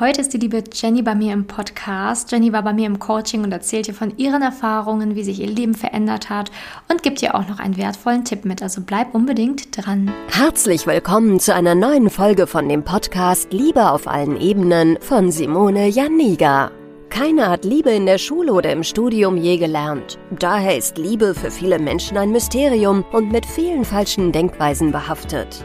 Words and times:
Heute 0.00 0.20
ist 0.20 0.32
die 0.32 0.38
liebe 0.38 0.62
Jenny 0.72 1.02
bei 1.02 1.16
mir 1.16 1.32
im 1.32 1.48
Podcast. 1.48 2.30
Jenny 2.30 2.52
war 2.52 2.62
bei 2.62 2.72
mir 2.72 2.86
im 2.86 3.00
Coaching 3.00 3.42
und 3.42 3.50
erzählt 3.50 3.88
ihr 3.88 3.94
von 3.94 4.16
ihren 4.16 4.42
Erfahrungen, 4.42 5.16
wie 5.16 5.24
sich 5.24 5.40
ihr 5.40 5.48
Leben 5.48 5.74
verändert 5.74 6.30
hat 6.30 6.52
und 6.88 7.02
gibt 7.02 7.20
ihr 7.20 7.34
auch 7.34 7.48
noch 7.48 7.58
einen 7.58 7.76
wertvollen 7.76 8.24
Tipp 8.24 8.44
mit. 8.44 8.62
Also 8.62 8.82
bleib 8.86 9.12
unbedingt 9.12 9.76
dran. 9.76 10.12
Herzlich 10.28 10.86
willkommen 10.86 11.40
zu 11.40 11.52
einer 11.52 11.74
neuen 11.74 12.10
Folge 12.10 12.46
von 12.46 12.68
dem 12.68 12.84
Podcast 12.84 13.52
Liebe 13.52 13.90
auf 13.90 14.06
allen 14.06 14.40
Ebenen 14.40 14.98
von 15.00 15.32
Simone 15.32 15.88
Janiga. 15.88 16.70
Keiner 17.10 17.50
hat 17.50 17.64
Liebe 17.64 17.90
in 17.90 18.06
der 18.06 18.18
Schule 18.18 18.52
oder 18.52 18.70
im 18.70 18.84
Studium 18.84 19.36
je 19.36 19.56
gelernt. 19.56 20.16
Daher 20.38 20.78
ist 20.78 20.96
Liebe 20.96 21.34
für 21.34 21.50
viele 21.50 21.80
Menschen 21.80 22.16
ein 22.18 22.30
Mysterium 22.30 23.04
und 23.10 23.32
mit 23.32 23.44
vielen 23.44 23.84
falschen 23.84 24.30
Denkweisen 24.30 24.92
behaftet. 24.92 25.64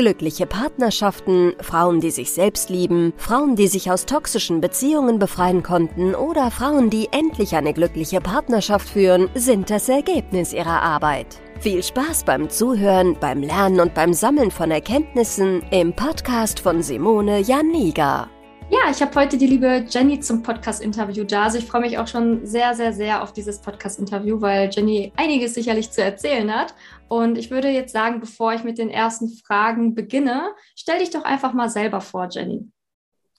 Glückliche 0.00 0.46
Partnerschaften, 0.46 1.52
Frauen, 1.60 2.00
die 2.00 2.10
sich 2.10 2.32
selbst 2.32 2.70
lieben, 2.70 3.12
Frauen, 3.18 3.54
die 3.54 3.66
sich 3.66 3.90
aus 3.90 4.06
toxischen 4.06 4.62
Beziehungen 4.62 5.18
befreien 5.18 5.62
konnten 5.62 6.14
oder 6.14 6.50
Frauen, 6.50 6.88
die 6.88 7.10
endlich 7.12 7.54
eine 7.54 7.74
glückliche 7.74 8.22
Partnerschaft 8.22 8.88
führen, 8.88 9.28
sind 9.34 9.68
das 9.68 9.90
Ergebnis 9.90 10.54
ihrer 10.54 10.80
Arbeit. 10.80 11.38
Viel 11.60 11.82
Spaß 11.82 12.24
beim 12.24 12.48
Zuhören, 12.48 13.14
beim 13.20 13.42
Lernen 13.42 13.78
und 13.78 13.92
beim 13.92 14.14
Sammeln 14.14 14.50
von 14.50 14.70
Erkenntnissen 14.70 15.62
im 15.70 15.92
Podcast 15.92 16.60
von 16.60 16.82
Simone 16.82 17.40
Janiga. 17.40 18.30
Ja, 18.72 18.88
ich 18.88 19.02
habe 19.02 19.12
heute 19.16 19.36
die 19.36 19.48
liebe 19.48 19.84
Jenny 19.88 20.20
zum 20.20 20.44
Podcast-Interview 20.44 21.24
da. 21.24 21.42
Also 21.42 21.58
ich 21.58 21.66
freue 21.66 21.80
mich 21.80 21.98
auch 21.98 22.06
schon 22.06 22.46
sehr, 22.46 22.72
sehr, 22.74 22.92
sehr 22.92 23.20
auf 23.20 23.32
dieses 23.32 23.60
Podcast-Interview, 23.60 24.40
weil 24.40 24.70
Jenny 24.70 25.12
einiges 25.16 25.54
sicherlich 25.54 25.90
zu 25.90 26.04
erzählen 26.04 26.54
hat. 26.54 26.76
Und 27.08 27.36
ich 27.36 27.50
würde 27.50 27.68
jetzt 27.68 27.92
sagen, 27.92 28.20
bevor 28.20 28.54
ich 28.54 28.62
mit 28.62 28.78
den 28.78 28.88
ersten 28.88 29.28
Fragen 29.28 29.96
beginne, 29.96 30.54
stell 30.76 31.00
dich 31.00 31.10
doch 31.10 31.24
einfach 31.24 31.52
mal 31.52 31.68
selber 31.68 32.00
vor, 32.00 32.28
Jenny. 32.30 32.70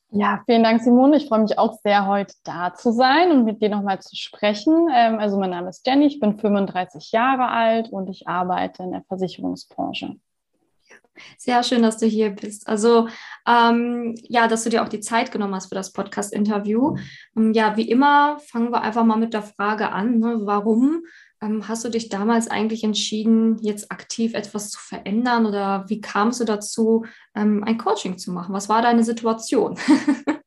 Ja, 0.10 0.42
vielen 0.46 0.64
Dank, 0.64 0.82
Simone. 0.82 1.16
Ich 1.16 1.30
freue 1.30 1.40
mich 1.40 1.58
auch 1.58 1.80
sehr, 1.82 2.08
heute 2.08 2.34
da 2.44 2.74
zu 2.74 2.92
sein 2.92 3.32
und 3.32 3.46
mit 3.46 3.62
dir 3.62 3.70
nochmal 3.70 4.02
zu 4.02 4.18
sprechen. 4.18 4.90
Ähm, 4.94 5.18
also 5.18 5.40
mein 5.40 5.52
Name 5.52 5.70
ist 5.70 5.88
Jenny, 5.88 6.08
ich 6.08 6.20
bin 6.20 6.38
35 6.38 7.14
Jahre 7.14 7.48
alt 7.48 7.88
und 7.90 8.10
ich 8.10 8.28
arbeite 8.28 8.84
in 8.84 8.92
der 8.92 9.04
Versicherungsbranche. 9.08 10.18
Sehr 11.38 11.64
schön, 11.64 11.84
dass 11.84 11.98
du 11.98 12.06
hier 12.06 12.32
bist. 12.32 12.68
Also 12.68 13.08
ähm, 13.48 14.16
ja, 14.24 14.48
dass 14.48 14.64
du 14.64 14.70
dir 14.70 14.84
auch 14.84 14.90
die 14.90 15.00
Zeit 15.00 15.32
genommen 15.32 15.56
hast 15.56 15.70
für 15.70 15.76
das 15.76 15.94
Podcast-Interview. 15.94 16.96
Ähm, 17.36 17.54
ja, 17.54 17.78
wie 17.78 17.90
immer 17.90 18.40
fangen 18.40 18.72
wir 18.72 18.82
einfach 18.82 19.04
mal 19.04 19.18
mit 19.18 19.34
der 19.34 19.44
Frage 19.44 19.92
an. 19.92 20.20
Ne? 20.20 20.42
Warum 20.44 21.04
ähm, 21.42 21.68
hast 21.68 21.84
du 21.84 21.90
dich 21.90 22.10
damals 22.10 22.48
eigentlich 22.48 22.84
entschieden, 22.84 23.58
jetzt 23.62 23.92
aktiv 23.92 24.34
etwas 24.34 24.70
zu 24.70 24.80
verändern 24.80 25.46
oder 25.46 25.86
wie 25.88 26.02
kamst 26.02 26.40
du 26.40 26.46
dazu, 26.46 27.06
ähm, 27.36 27.64
ein 27.66 27.78
Coaching 27.78 28.18
zu 28.18 28.32
machen? 28.32 28.54
Was 28.54 28.70
war 28.70 28.82
deine 28.82 29.04
Situation? 29.04 29.78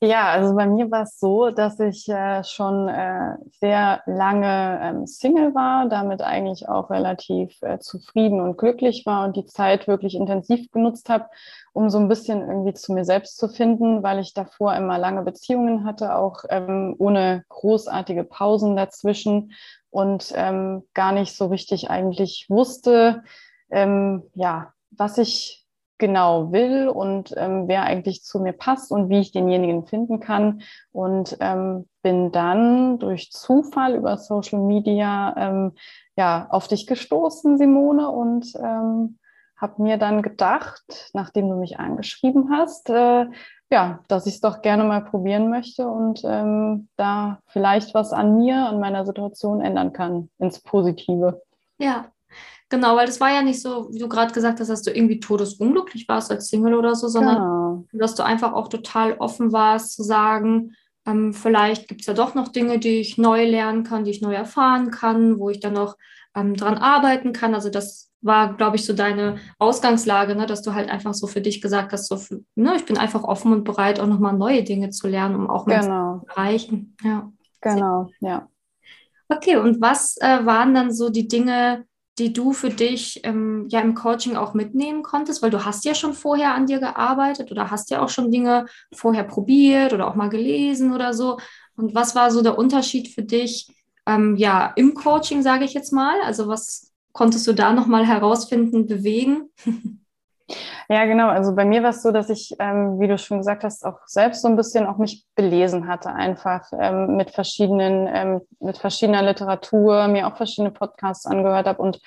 Ja, 0.00 0.28
also 0.30 0.54
bei 0.54 0.66
mir 0.66 0.90
war 0.90 1.02
es 1.02 1.18
so, 1.18 1.50
dass 1.50 1.78
ich 1.80 2.08
äh, 2.08 2.44
schon 2.44 2.88
äh, 2.88 3.36
sehr 3.60 4.02
lange 4.06 4.80
ähm, 4.82 5.06
Single 5.06 5.54
war, 5.54 5.88
damit 5.88 6.22
eigentlich 6.22 6.68
auch 6.68 6.90
relativ 6.90 7.60
äh, 7.62 7.78
zufrieden 7.78 8.40
und 8.40 8.56
glücklich 8.58 9.04
war 9.06 9.24
und 9.24 9.36
die 9.36 9.46
Zeit 9.46 9.86
wirklich 9.88 10.14
intensiv 10.14 10.70
genutzt 10.70 11.08
habe, 11.08 11.26
um 11.72 11.90
so 11.90 11.98
ein 11.98 12.08
bisschen 12.08 12.40
irgendwie 12.48 12.74
zu 12.74 12.92
mir 12.92 13.04
selbst 13.04 13.38
zu 13.38 13.48
finden, 13.48 14.02
weil 14.02 14.18
ich 14.18 14.34
davor 14.34 14.74
immer 14.76 14.98
lange 14.98 15.22
Beziehungen 15.22 15.84
hatte, 15.84 16.14
auch 16.16 16.44
ähm, 16.50 16.94
ohne 16.98 17.44
großartige 17.48 18.24
Pausen 18.24 18.76
dazwischen 18.76 19.52
und 19.90 20.32
ähm, 20.34 20.82
gar 20.94 21.12
nicht 21.12 21.36
so 21.36 21.46
richtig 21.46 21.90
eigentlich 21.90 22.46
wusste, 22.48 23.22
ähm, 23.70 24.22
ja, 24.34 24.72
was 24.90 25.18
ich 25.18 25.63
genau 25.98 26.52
will 26.52 26.88
und 26.88 27.34
ähm, 27.36 27.68
wer 27.68 27.84
eigentlich 27.84 28.22
zu 28.22 28.40
mir 28.40 28.52
passt 28.52 28.90
und 28.90 29.08
wie 29.08 29.20
ich 29.20 29.32
denjenigen 29.32 29.86
finden 29.86 30.20
kann. 30.20 30.62
Und 30.92 31.36
ähm, 31.40 31.88
bin 32.02 32.32
dann 32.32 32.98
durch 32.98 33.30
Zufall 33.30 33.94
über 33.94 34.16
Social 34.18 34.60
Media 34.60 35.34
ähm, 35.36 35.72
ja, 36.16 36.46
auf 36.50 36.68
dich 36.68 36.86
gestoßen, 36.86 37.58
Simone, 37.58 38.10
und 38.10 38.52
ähm, 38.56 39.18
habe 39.56 39.82
mir 39.82 39.96
dann 39.96 40.22
gedacht, 40.22 41.10
nachdem 41.12 41.48
du 41.48 41.56
mich 41.56 41.78
angeschrieben 41.78 42.50
hast, 42.50 42.90
äh, 42.90 43.26
ja, 43.70 44.00
dass 44.08 44.26
ich 44.26 44.34
es 44.34 44.40
doch 44.40 44.62
gerne 44.62 44.84
mal 44.84 45.02
probieren 45.04 45.48
möchte 45.48 45.88
und 45.88 46.22
ähm, 46.24 46.88
da 46.96 47.40
vielleicht 47.46 47.94
was 47.94 48.12
an 48.12 48.36
mir, 48.36 48.68
an 48.68 48.78
meiner 48.78 49.06
Situation 49.06 49.60
ändern 49.60 49.92
kann 49.92 50.28
ins 50.38 50.60
Positive. 50.60 51.42
Ja, 51.78 52.06
Genau, 52.68 52.96
weil 52.96 53.06
das 53.06 53.20
war 53.20 53.30
ja 53.30 53.42
nicht 53.42 53.60
so, 53.60 53.88
wie 53.92 53.98
du 53.98 54.08
gerade 54.08 54.32
gesagt 54.32 54.58
hast, 54.60 54.68
dass 54.68 54.82
du 54.82 54.90
irgendwie 54.90 55.20
todesunglücklich 55.20 56.08
warst 56.08 56.30
als 56.30 56.48
Single 56.48 56.74
oder 56.74 56.94
so, 56.94 57.08
sondern 57.08 57.36
genau. 57.36 57.84
dass 57.92 58.14
du 58.14 58.24
einfach 58.24 58.52
auch 58.52 58.68
total 58.68 59.14
offen 59.18 59.52
warst 59.52 59.92
zu 59.92 60.02
sagen, 60.02 60.72
ähm, 61.06 61.34
vielleicht 61.34 61.88
gibt 61.88 62.00
es 62.00 62.06
ja 62.06 62.14
doch 62.14 62.34
noch 62.34 62.48
Dinge, 62.48 62.78
die 62.78 63.00
ich 63.00 63.18
neu 63.18 63.44
lernen 63.44 63.84
kann, 63.84 64.04
die 64.04 64.10
ich 64.10 64.22
neu 64.22 64.34
erfahren 64.34 64.90
kann, 64.90 65.38
wo 65.38 65.50
ich 65.50 65.60
dann 65.60 65.74
noch 65.74 65.96
ähm, 66.34 66.56
dran 66.56 66.78
arbeiten 66.78 67.32
kann. 67.32 67.54
Also 67.54 67.68
das 67.68 68.10
war, 68.22 68.56
glaube 68.56 68.76
ich, 68.76 68.86
so 68.86 68.94
deine 68.94 69.36
Ausgangslage, 69.58 70.34
ne, 70.34 70.46
dass 70.46 70.62
du 70.62 70.72
halt 70.72 70.88
einfach 70.88 71.12
so 71.12 71.26
für 71.26 71.42
dich 71.42 71.60
gesagt 71.60 71.92
hast, 71.92 72.08
so 72.08 72.16
für, 72.16 72.40
ne, 72.54 72.74
ich 72.76 72.86
bin 72.86 72.96
einfach 72.96 73.22
offen 73.22 73.52
und 73.52 73.64
bereit, 73.64 74.00
auch 74.00 74.06
nochmal 74.06 74.32
neue 74.32 74.64
Dinge 74.64 74.90
zu 74.90 75.06
lernen, 75.08 75.36
um 75.36 75.50
auch 75.50 75.66
mehr 75.66 75.80
genau. 75.80 76.20
zu 76.20 76.26
erreichen. 76.30 76.96
Ja. 77.02 77.30
Genau, 77.60 78.10
ja. 78.20 78.48
Okay, 79.28 79.56
und 79.56 79.80
was 79.80 80.16
äh, 80.18 80.44
waren 80.44 80.74
dann 80.74 80.92
so 80.92 81.08
die 81.08 81.28
Dinge, 81.28 81.86
die 82.18 82.32
du 82.32 82.52
für 82.52 82.70
dich 82.70 83.20
ähm, 83.24 83.66
ja 83.68 83.80
im 83.80 83.94
Coaching 83.94 84.36
auch 84.36 84.54
mitnehmen 84.54 85.02
konntest? 85.02 85.42
Weil 85.42 85.50
du 85.50 85.64
hast 85.64 85.84
ja 85.84 85.94
schon 85.94 86.14
vorher 86.14 86.54
an 86.54 86.66
dir 86.66 86.78
gearbeitet 86.78 87.50
oder 87.50 87.70
hast 87.70 87.90
ja 87.90 88.02
auch 88.02 88.08
schon 88.08 88.30
Dinge 88.30 88.66
vorher 88.94 89.24
probiert 89.24 89.92
oder 89.92 90.08
auch 90.08 90.14
mal 90.14 90.28
gelesen 90.28 90.92
oder 90.92 91.12
so. 91.14 91.38
Und 91.76 91.94
was 91.94 92.14
war 92.14 92.30
so 92.30 92.42
der 92.42 92.58
Unterschied 92.58 93.08
für 93.08 93.22
dich 93.22 93.68
ähm, 94.06 94.36
ja 94.36 94.72
im 94.76 94.94
Coaching, 94.94 95.42
sage 95.42 95.64
ich 95.64 95.74
jetzt 95.74 95.92
mal? 95.92 96.20
Also 96.22 96.48
was 96.48 96.92
konntest 97.12 97.46
du 97.46 97.52
da 97.52 97.72
nochmal 97.72 98.06
herausfinden, 98.06 98.86
bewegen? 98.86 99.50
Ja, 100.88 101.06
genau. 101.06 101.28
Also 101.28 101.54
bei 101.54 101.64
mir 101.64 101.82
war 101.82 101.90
es 101.90 102.02
so, 102.02 102.10
dass 102.10 102.28
ich, 102.28 102.54
ähm, 102.58 103.00
wie 103.00 103.08
du 103.08 103.16
schon 103.16 103.38
gesagt 103.38 103.64
hast, 103.64 103.84
auch 103.86 104.00
selbst 104.06 104.42
so 104.42 104.48
ein 104.48 104.56
bisschen 104.56 104.86
auch 104.86 104.98
mich 104.98 105.24
belesen 105.34 105.88
hatte, 105.88 106.10
einfach 106.10 106.70
ähm, 106.78 107.16
mit 107.16 107.30
verschiedenen, 107.30 108.06
ähm, 108.12 108.40
mit 108.60 108.76
verschiedener 108.76 109.22
Literatur, 109.22 110.06
mir 110.08 110.26
auch 110.26 110.36
verschiedene 110.36 110.70
Podcasts 110.70 111.24
angehört 111.24 111.66
habe 111.66 111.80
und 111.80 112.00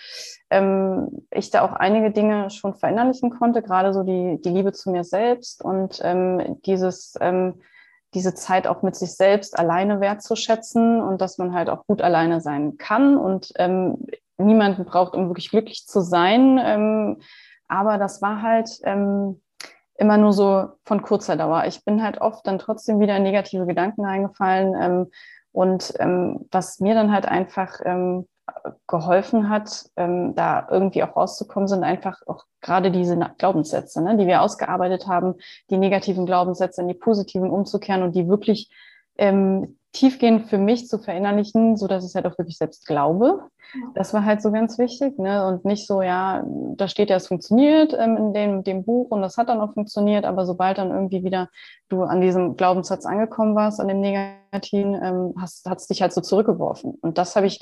ähm, 0.52 1.26
ich 1.32 1.50
da 1.50 1.64
auch 1.64 1.74
einige 1.74 2.12
Dinge 2.12 2.52
schon 2.52 2.76
verinnerlichen 2.76 3.32
konnte, 3.32 3.64
gerade 3.64 3.92
so 3.92 4.04
die, 4.04 4.40
die 4.44 4.50
Liebe 4.50 4.72
zu 4.72 4.92
mir 4.92 5.04
selbst 5.04 5.64
und 5.64 6.00
ähm, 6.04 6.62
dieses, 6.66 7.16
ähm, 7.20 7.62
diese 8.14 8.36
Zeit 8.36 8.68
auch 8.68 8.84
mit 8.84 8.96
sich 8.96 9.16
selbst 9.16 9.58
alleine 9.58 10.00
wertzuschätzen 10.00 11.02
und 11.02 11.22
dass 11.22 11.40
man 11.40 11.54
halt 11.54 11.70
auch 11.70 11.86
gut 11.88 12.02
alleine 12.04 12.40
sein 12.40 12.78
kann 12.78 13.18
und 13.18 13.54
niemanden 14.38 14.86
braucht, 14.86 15.14
um 15.14 15.28
wirklich 15.28 15.50
glücklich 15.50 15.86
zu 15.88 16.00
sein. 16.02 17.18
Aber 17.68 17.98
das 17.98 18.22
war 18.22 18.42
halt 18.42 18.70
ähm, 18.84 19.42
immer 19.96 20.18
nur 20.18 20.34
so 20.34 20.70
von 20.86 21.02
kurzer 21.02 21.36
Dauer. 21.36 21.66
Ich 21.66 21.84
bin 21.84 22.04
halt 22.04 22.22
oft 22.22 22.46
dann 22.48 22.60
trotzdem 22.60 23.00
wieder 23.00 23.18
in 23.18 23.24
negative 23.24 23.66
Gedanken 23.66 24.06
reingefallen. 24.06 24.76
Ähm, 24.80 25.12
und 25.52 25.94
ähm, 26.00 26.46
was 26.52 26.80
mir 26.80 26.94
dann 26.94 27.12
halt 27.12 27.28
einfach 27.28 27.80
ähm, 27.84 28.28
geholfen 28.88 29.50
hat, 29.50 29.90
ähm, 29.98 30.36
da 30.36 30.68
irgendwie 30.70 31.04
auch 31.04 31.16
rauszukommen, 31.16 31.68
sind 31.68 31.84
einfach 31.84 32.22
auch 32.28 32.46
gerade 32.62 32.92
diese 32.92 33.18
Glaubenssätze, 33.38 34.02
ne, 34.02 34.18
die 34.18 34.28
wir 34.28 34.42
ausgearbeitet 34.42 35.08
haben, 35.08 35.36
die 35.70 35.78
negativen 35.78 36.26
Glaubenssätze 36.26 36.82
in 36.82 36.88
die 36.88 36.94
positiven 36.94 37.50
umzukehren 37.50 38.04
und 38.04 38.16
die 38.16 38.28
wirklich 38.28 38.72
ähm, 39.18 39.78
tiefgehend 39.98 40.48
für 40.48 40.58
mich 40.58 40.88
zu 40.88 41.00
verinnerlichen, 41.00 41.76
so 41.76 41.88
dass 41.88 42.04
ich 42.04 42.10
es 42.10 42.16
halt 42.16 42.26
auch 42.26 42.38
wirklich 42.38 42.58
selbst 42.58 42.86
glaube. 42.86 43.42
Das 43.96 44.14
war 44.14 44.24
halt 44.24 44.42
so 44.42 44.52
ganz 44.52 44.78
wichtig, 44.78 45.18
ne? 45.20 45.46
Und 45.46 45.66
nicht 45.66 45.88
so, 45.88 46.02
ja, 46.02 46.44
da 46.46 46.88
steht 46.88 47.10
ja, 47.10 47.18
es 47.18 47.28
funktioniert 47.28 47.94
ähm, 47.94 48.16
in 48.16 48.34
dem, 48.34 48.64
dem 48.64 48.86
Buch 48.86 49.10
und 49.10 49.22
das 49.22 49.38
hat 49.38 49.50
dann 49.50 49.60
auch 49.60 49.74
funktioniert, 49.74 50.24
aber 50.24 50.46
sobald 50.46 50.78
dann 50.78 50.92
irgendwie 50.92 51.24
wieder 51.24 51.50
du 51.90 52.04
an 52.04 52.22
diesem 52.22 52.56
Glaubenssatz 52.56 53.06
angekommen 53.06 53.56
warst, 53.56 53.82
an 53.82 53.90
dem 53.90 54.00
Negativen, 54.00 54.94
ähm, 54.94 55.34
hast, 55.40 55.66
hat 55.70 55.80
es 55.80 55.88
dich 55.88 56.02
halt 56.02 56.14
so 56.14 56.22
zurückgeworfen. 56.22 56.94
Und 57.02 57.18
das 57.18 57.36
habe 57.36 57.48
ich 57.48 57.60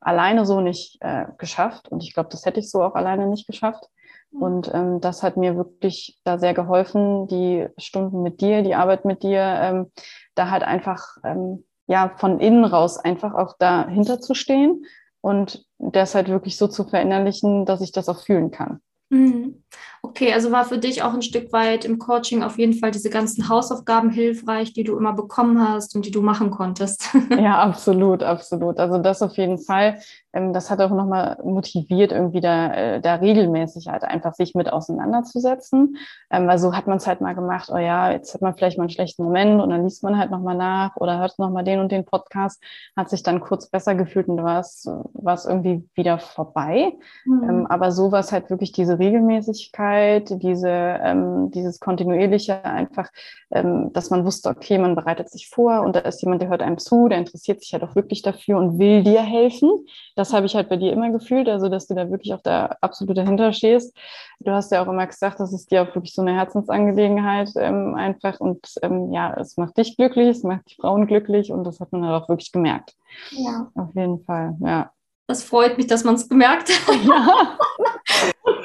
alleine 0.00 0.44
so 0.44 0.60
nicht 0.60 0.98
äh, 1.00 1.26
geschafft. 1.38 1.88
Und 1.88 2.02
ich 2.02 2.12
glaube, 2.12 2.28
das 2.30 2.44
hätte 2.44 2.60
ich 2.60 2.70
so 2.70 2.82
auch 2.82 2.94
alleine 2.94 3.26
nicht 3.26 3.46
geschafft. 3.46 3.88
Und 4.32 4.70
ähm, 4.74 5.00
das 5.00 5.22
hat 5.22 5.36
mir 5.36 5.56
wirklich 5.56 6.18
da 6.24 6.38
sehr 6.38 6.52
geholfen, 6.52 7.26
die 7.28 7.68
Stunden 7.78 8.22
mit 8.22 8.40
dir, 8.40 8.62
die 8.62 8.74
Arbeit 8.74 9.04
mit 9.04 9.22
dir, 9.22 9.40
ähm, 9.40 9.92
da 10.34 10.50
halt 10.50 10.62
einfach 10.62 11.16
ähm, 11.24 11.64
ja 11.86 12.12
von 12.16 12.40
innen 12.40 12.64
raus 12.64 12.98
einfach 12.98 13.34
auch 13.34 13.56
dahinter 13.58 14.20
zu 14.20 14.34
stehen 14.34 14.84
und 15.20 15.64
das 15.78 16.14
halt 16.14 16.28
wirklich 16.28 16.56
so 16.56 16.68
zu 16.68 16.84
verinnerlichen, 16.84 17.66
dass 17.66 17.80
ich 17.80 17.92
das 17.92 18.08
auch 18.08 18.22
fühlen 18.22 18.50
kann. 18.50 18.80
Mhm. 19.08 19.62
Okay, 20.02 20.32
also 20.32 20.50
war 20.50 20.64
für 20.64 20.78
dich 20.78 21.02
auch 21.02 21.14
ein 21.14 21.22
Stück 21.22 21.52
weit 21.52 21.84
im 21.84 21.98
Coaching 21.98 22.42
auf 22.42 22.58
jeden 22.58 22.74
Fall 22.74 22.90
diese 22.90 23.10
ganzen 23.10 23.48
Hausaufgaben 23.48 24.10
hilfreich, 24.10 24.72
die 24.72 24.84
du 24.84 24.96
immer 24.96 25.12
bekommen 25.12 25.60
hast 25.60 25.94
und 25.94 26.06
die 26.06 26.10
du 26.10 26.22
machen 26.22 26.50
konntest. 26.50 27.08
Ja, 27.30 27.58
absolut, 27.62 28.22
absolut. 28.22 28.78
Also 28.78 28.98
das 28.98 29.22
auf 29.22 29.36
jeden 29.36 29.58
Fall. 29.58 30.00
Ähm, 30.36 30.52
das 30.52 30.70
hat 30.70 30.80
auch 30.80 30.90
nochmal 30.90 31.38
motiviert, 31.42 32.12
irgendwie 32.12 32.40
da, 32.40 32.72
äh, 32.74 33.00
da 33.00 33.16
regelmäßig 33.16 33.88
halt 33.88 34.04
einfach 34.04 34.34
sich 34.34 34.54
mit 34.54 34.72
auseinanderzusetzen. 34.72 35.96
Ähm, 36.30 36.46
weil 36.46 36.58
so 36.58 36.76
hat 36.76 36.86
man 36.86 36.98
es 36.98 37.06
halt 37.06 37.20
mal 37.20 37.34
gemacht, 37.34 37.70
oh 37.72 37.78
ja, 37.78 38.10
jetzt 38.10 38.34
hat 38.34 38.42
man 38.42 38.54
vielleicht 38.54 38.76
mal 38.78 38.84
einen 38.84 38.90
schlechten 38.90 39.24
Moment 39.24 39.60
und 39.60 39.70
dann 39.70 39.84
liest 39.84 40.02
man 40.02 40.18
halt 40.18 40.30
nochmal 40.30 40.56
nach 40.56 40.96
oder 40.96 41.18
hört 41.18 41.38
nochmal 41.38 41.64
den 41.64 41.80
und 41.80 41.90
den 41.90 42.04
Podcast, 42.04 42.62
hat 42.96 43.08
sich 43.08 43.22
dann 43.22 43.40
kurz 43.40 43.68
besser 43.68 43.94
gefühlt 43.94 44.28
und 44.28 44.42
war 44.42 44.60
es 44.60 45.44
irgendwie 45.44 45.88
wieder 45.94 46.18
vorbei. 46.18 46.92
Mhm. 47.24 47.48
Ähm, 47.48 47.66
aber 47.66 47.90
so 47.90 48.12
war 48.12 48.20
es 48.20 48.32
halt 48.32 48.50
wirklich 48.50 48.72
diese 48.72 48.98
Regelmäßigkeit, 48.98 50.42
diese, 50.42 51.48
dieses 51.54 51.80
kontinuierliche 51.80 52.64
einfach, 52.64 53.10
dass 53.50 54.10
man 54.10 54.24
wusste, 54.24 54.48
okay, 54.50 54.78
man 54.78 54.94
bereitet 54.94 55.30
sich 55.30 55.48
vor 55.48 55.82
und 55.82 55.96
da 55.96 56.00
ist 56.00 56.22
jemand, 56.22 56.42
der 56.42 56.48
hört 56.48 56.62
einem 56.62 56.78
zu, 56.78 57.08
der 57.08 57.18
interessiert 57.18 57.60
sich 57.60 57.72
halt 57.72 57.82
auch 57.84 57.94
wirklich 57.94 58.22
dafür 58.22 58.58
und 58.58 58.78
will 58.78 59.02
dir 59.02 59.22
helfen. 59.22 59.70
Das 60.14 60.25
habe 60.32 60.46
ich 60.46 60.54
halt 60.54 60.68
bei 60.68 60.76
dir 60.76 60.92
immer 60.92 61.10
gefühlt, 61.10 61.48
also 61.48 61.68
dass 61.68 61.86
du 61.86 61.94
da 61.94 62.10
wirklich 62.10 62.32
auch 62.34 62.42
da 62.42 62.76
absolut 62.80 63.16
dahinter 63.16 63.52
stehst. 63.52 63.96
Du 64.40 64.50
hast 64.50 64.72
ja 64.72 64.82
auch 64.82 64.88
immer 64.88 65.06
gesagt, 65.06 65.40
das 65.40 65.52
ist 65.52 65.70
dir 65.70 65.82
auch 65.82 65.94
wirklich 65.94 66.14
so 66.14 66.22
eine 66.22 66.34
Herzensangelegenheit 66.34 67.50
ähm, 67.56 67.94
einfach 67.94 68.40
und 68.40 68.74
ähm, 68.82 69.12
ja, 69.12 69.34
es 69.38 69.56
macht 69.56 69.76
dich 69.76 69.96
glücklich, 69.96 70.28
es 70.28 70.42
macht 70.42 70.70
die 70.70 70.76
Frauen 70.76 71.06
glücklich 71.06 71.50
und 71.50 71.64
das 71.64 71.80
hat 71.80 71.92
man 71.92 72.04
halt 72.04 72.22
auch 72.22 72.28
wirklich 72.28 72.52
gemerkt. 72.52 72.94
Ja. 73.30 73.70
Auf 73.74 73.94
jeden 73.94 74.24
Fall, 74.24 74.56
ja. 74.60 74.90
Das 75.26 75.42
freut 75.42 75.76
mich, 75.76 75.88
dass 75.88 76.04
man 76.04 76.14
es 76.14 76.28
gemerkt 76.28 76.70
hat. 76.70 76.96
Ja. 77.04 77.58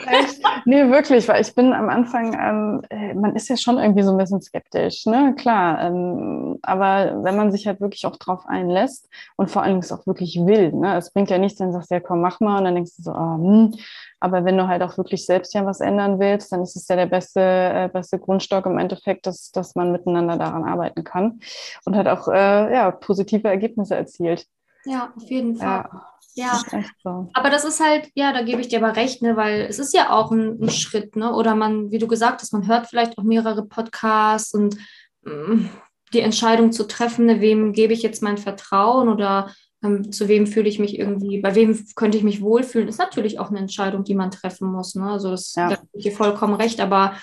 Echt? 0.07 0.41
Nee, 0.65 0.89
wirklich, 0.89 1.27
weil 1.27 1.41
ich 1.41 1.53
bin 1.55 1.73
am 1.73 1.89
Anfang, 1.89 2.33
ähm, 2.39 2.81
äh, 2.89 3.13
man 3.13 3.35
ist 3.35 3.49
ja 3.49 3.57
schon 3.57 3.77
irgendwie 3.77 4.03
so 4.03 4.11
ein 4.11 4.17
bisschen 4.17 4.41
skeptisch, 4.41 5.05
ne? 5.05 5.35
Klar. 5.37 5.81
Ähm, 5.81 6.59
aber 6.61 7.23
wenn 7.23 7.35
man 7.35 7.51
sich 7.51 7.67
halt 7.67 7.81
wirklich 7.81 8.05
auch 8.05 8.17
drauf 8.17 8.45
einlässt 8.47 9.09
und 9.37 9.49
vor 9.49 9.63
allem 9.63 9.77
es 9.77 9.91
auch 9.91 10.05
wirklich 10.07 10.39
will, 10.45 10.71
ne? 10.73 10.97
Es 10.97 11.11
bringt 11.11 11.29
ja 11.29 11.37
nichts, 11.37 11.59
wenn 11.59 11.67
du 11.67 11.73
sagst, 11.73 11.91
ja 11.91 11.99
komm, 11.99 12.21
mach 12.21 12.39
mal 12.39 12.59
und 12.59 12.65
dann 12.65 12.75
denkst 12.75 12.95
du 12.97 13.03
so, 13.03 13.11
oh, 13.11 13.37
hm. 13.37 13.73
Aber 14.19 14.45
wenn 14.45 14.57
du 14.57 14.67
halt 14.67 14.83
auch 14.83 14.97
wirklich 14.97 15.25
selbst 15.25 15.53
ja 15.55 15.65
was 15.65 15.79
ändern 15.79 16.19
willst, 16.19 16.51
dann 16.51 16.61
ist 16.61 16.75
es 16.75 16.87
ja 16.87 16.95
der 16.95 17.07
beste, 17.07 17.41
äh, 17.41 17.89
beste 17.91 18.19
Grundstock 18.19 18.67
im 18.67 18.77
Endeffekt, 18.77 19.25
dass, 19.25 19.51
dass 19.51 19.73
man 19.75 19.91
miteinander 19.91 20.37
daran 20.37 20.63
arbeiten 20.63 21.03
kann 21.03 21.39
und 21.85 21.95
halt 21.95 22.07
auch 22.07 22.27
äh, 22.27 22.73
ja, 22.73 22.91
positive 22.91 23.47
Ergebnisse 23.47 23.95
erzielt. 23.95 24.45
Ja, 24.85 25.11
auf 25.15 25.23
jeden 25.23 25.55
Fall. 25.55 25.85
Ja. 25.91 26.07
Ja, 26.33 26.61
so. 27.03 27.29
aber 27.33 27.49
das 27.49 27.65
ist 27.65 27.81
halt, 27.81 28.09
ja, 28.15 28.31
da 28.31 28.41
gebe 28.41 28.61
ich 28.61 28.69
dir 28.69 28.83
aber 28.83 28.95
recht, 28.95 29.21
ne, 29.21 29.35
weil 29.35 29.61
es 29.61 29.79
ist 29.79 29.93
ja 29.93 30.11
auch 30.11 30.31
ein, 30.31 30.61
ein, 30.61 30.69
Schritt, 30.69 31.15
ne? 31.15 31.33
Oder 31.33 31.55
man, 31.55 31.91
wie 31.91 31.97
du 31.97 32.07
gesagt 32.07 32.41
hast, 32.41 32.53
man 32.53 32.67
hört 32.67 32.87
vielleicht 32.87 33.17
auch 33.17 33.23
mehrere 33.23 33.65
Podcasts 33.65 34.53
und 34.53 34.77
mh, 35.23 35.33
mm, 35.33 35.69
die 36.13 36.21
Entscheidung 36.21 36.71
zu 36.71 36.87
treffen, 36.87 37.25
ne, 37.25 37.41
wem 37.41 37.73
gebe 37.73 37.93
ich 37.93 38.01
jetzt 38.01 38.21
mein 38.21 38.37
Vertrauen 38.37 39.09
oder 39.09 39.51
ähm, 39.83 40.11
zu 40.11 40.27
wem 40.27 40.47
fühle 40.47 40.69
ich 40.69 40.79
mich 40.79 40.97
irgendwie, 40.97 41.39
bei 41.39 41.55
wem 41.55 41.85
könnte 41.95 42.17
ich 42.17 42.23
mich 42.23 42.41
wohlfühlen, 42.41 42.87
ist 42.87 42.99
natürlich 42.99 43.39
auch 43.39 43.49
eine 43.49 43.59
Entscheidung, 43.59 44.03
die 44.03 44.15
man 44.15 44.31
treffen 44.31 44.71
muss. 44.71 44.95
Ne? 44.95 45.09
Also 45.09 45.31
das 45.31 45.55
ja. 45.55 45.69
da 45.69 45.77
ich 45.93 46.03
dir 46.03 46.11
vollkommen 46.11 46.53
recht, 46.53 46.79
aber 46.79 47.15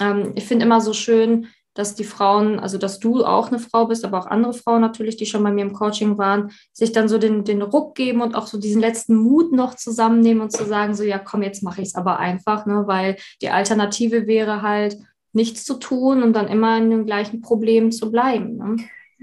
ähm, 0.00 0.32
ich 0.34 0.44
finde 0.44 0.66
immer 0.66 0.80
so 0.80 0.92
schön, 0.92 1.48
dass 1.74 1.94
die 1.94 2.04
Frauen, 2.04 2.58
also 2.58 2.78
dass 2.78 2.98
du 2.98 3.24
auch 3.24 3.48
eine 3.48 3.58
Frau 3.58 3.86
bist, 3.86 4.04
aber 4.04 4.18
auch 4.18 4.26
andere 4.26 4.52
Frauen 4.52 4.80
natürlich, 4.80 5.16
die 5.16 5.26
schon 5.26 5.42
bei 5.42 5.50
mir 5.50 5.62
im 5.62 5.72
Coaching 5.72 6.18
waren, 6.18 6.50
sich 6.72 6.92
dann 6.92 7.08
so 7.08 7.18
den, 7.18 7.44
den 7.44 7.62
Ruck 7.62 7.94
geben 7.94 8.20
und 8.20 8.34
auch 8.34 8.46
so 8.46 8.58
diesen 8.58 8.80
letzten 8.80 9.16
Mut 9.16 9.52
noch 9.52 9.74
zusammennehmen 9.74 10.42
und 10.42 10.52
zu 10.52 10.64
sagen, 10.64 10.94
so 10.94 11.02
ja, 11.02 11.18
komm, 11.18 11.42
jetzt 11.42 11.62
mache 11.62 11.82
ich 11.82 11.88
es 11.88 11.94
aber 11.94 12.18
einfach, 12.18 12.66
ne? 12.66 12.84
weil 12.86 13.16
die 13.40 13.50
Alternative 13.50 14.26
wäre 14.26 14.62
halt, 14.62 14.98
nichts 15.32 15.64
zu 15.64 15.74
tun 15.74 16.22
und 16.22 16.34
dann 16.34 16.48
immer 16.48 16.76
in 16.78 16.90
dem 16.90 17.06
gleichen 17.06 17.40
Problem 17.40 17.90
zu 17.90 18.10
bleiben. 18.10 18.56
Ne? 18.56 18.76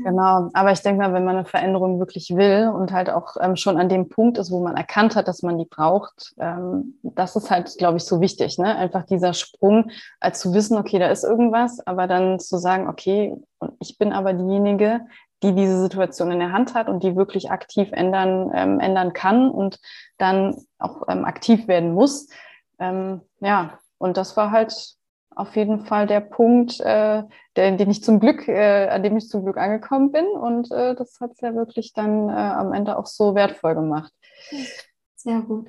Genau, 0.03 0.49
aber 0.53 0.71
ich 0.71 0.81
denke 0.81 1.01
mal, 1.01 1.13
wenn 1.13 1.25
man 1.25 1.35
eine 1.37 1.45
Veränderung 1.45 1.99
wirklich 1.99 2.33
will 2.35 2.71
und 2.73 2.93
halt 2.93 3.09
auch 3.09 3.35
ähm, 3.41 3.55
schon 3.57 3.77
an 3.77 3.89
dem 3.89 4.07
Punkt 4.07 4.37
ist, 4.37 4.49
wo 4.49 4.61
man 4.61 4.77
erkannt 4.77 5.15
hat, 5.15 5.27
dass 5.27 5.41
man 5.41 5.57
die 5.57 5.65
braucht, 5.65 6.33
ähm, 6.39 6.97
das 7.03 7.35
ist 7.35 7.51
halt, 7.51 7.77
glaube 7.77 7.97
ich, 7.97 8.03
so 8.05 8.21
wichtig. 8.21 8.57
Ne? 8.57 8.75
Einfach 8.75 9.05
dieser 9.05 9.33
Sprung, 9.33 9.91
als 10.21 10.39
zu 10.39 10.53
wissen, 10.53 10.77
okay, 10.77 10.99
da 10.99 11.07
ist 11.07 11.23
irgendwas, 11.25 11.85
aber 11.85 12.07
dann 12.07 12.39
zu 12.39 12.57
sagen, 12.57 12.87
okay, 12.87 13.35
ich 13.79 13.97
bin 13.97 14.13
aber 14.13 14.33
diejenige, 14.33 15.01
die 15.43 15.53
diese 15.53 15.81
Situation 15.81 16.31
in 16.31 16.39
der 16.39 16.53
Hand 16.53 16.75
hat 16.75 16.87
und 16.87 17.03
die 17.03 17.15
wirklich 17.15 17.51
aktiv 17.51 17.89
ändern, 17.91 18.51
ähm, 18.53 18.79
ändern 18.79 19.13
kann 19.13 19.49
und 19.49 19.79
dann 20.17 20.55
auch 20.77 21.03
ähm, 21.09 21.25
aktiv 21.25 21.67
werden 21.67 21.93
muss. 21.93 22.29
Ähm, 22.79 23.21
ja, 23.41 23.79
und 23.97 24.17
das 24.17 24.37
war 24.37 24.51
halt 24.51 24.95
auf 25.39 25.55
jeden 25.55 25.85
Fall 25.85 26.05
der 26.05 26.19
Punkt, 26.19 26.79
äh, 26.81 27.23
der, 27.55 27.71
den 27.71 27.89
ich 27.89 28.03
zum 28.03 28.19
Glück, 28.19 28.47
äh, 28.47 28.87
an 28.89 29.03
dem 29.03 29.17
ich 29.17 29.29
zum 29.29 29.43
Glück 29.43 29.57
angekommen 29.57 30.11
bin. 30.11 30.25
Und 30.25 30.71
äh, 30.71 30.95
das 30.95 31.19
hat 31.19 31.31
es 31.31 31.41
ja 31.41 31.55
wirklich 31.55 31.93
dann 31.93 32.29
äh, 32.29 32.33
am 32.33 32.73
Ende 32.73 32.97
auch 32.97 33.05
so 33.05 33.35
wertvoll 33.35 33.75
gemacht. 33.75 34.11
Sehr 35.15 35.41
gut. 35.41 35.67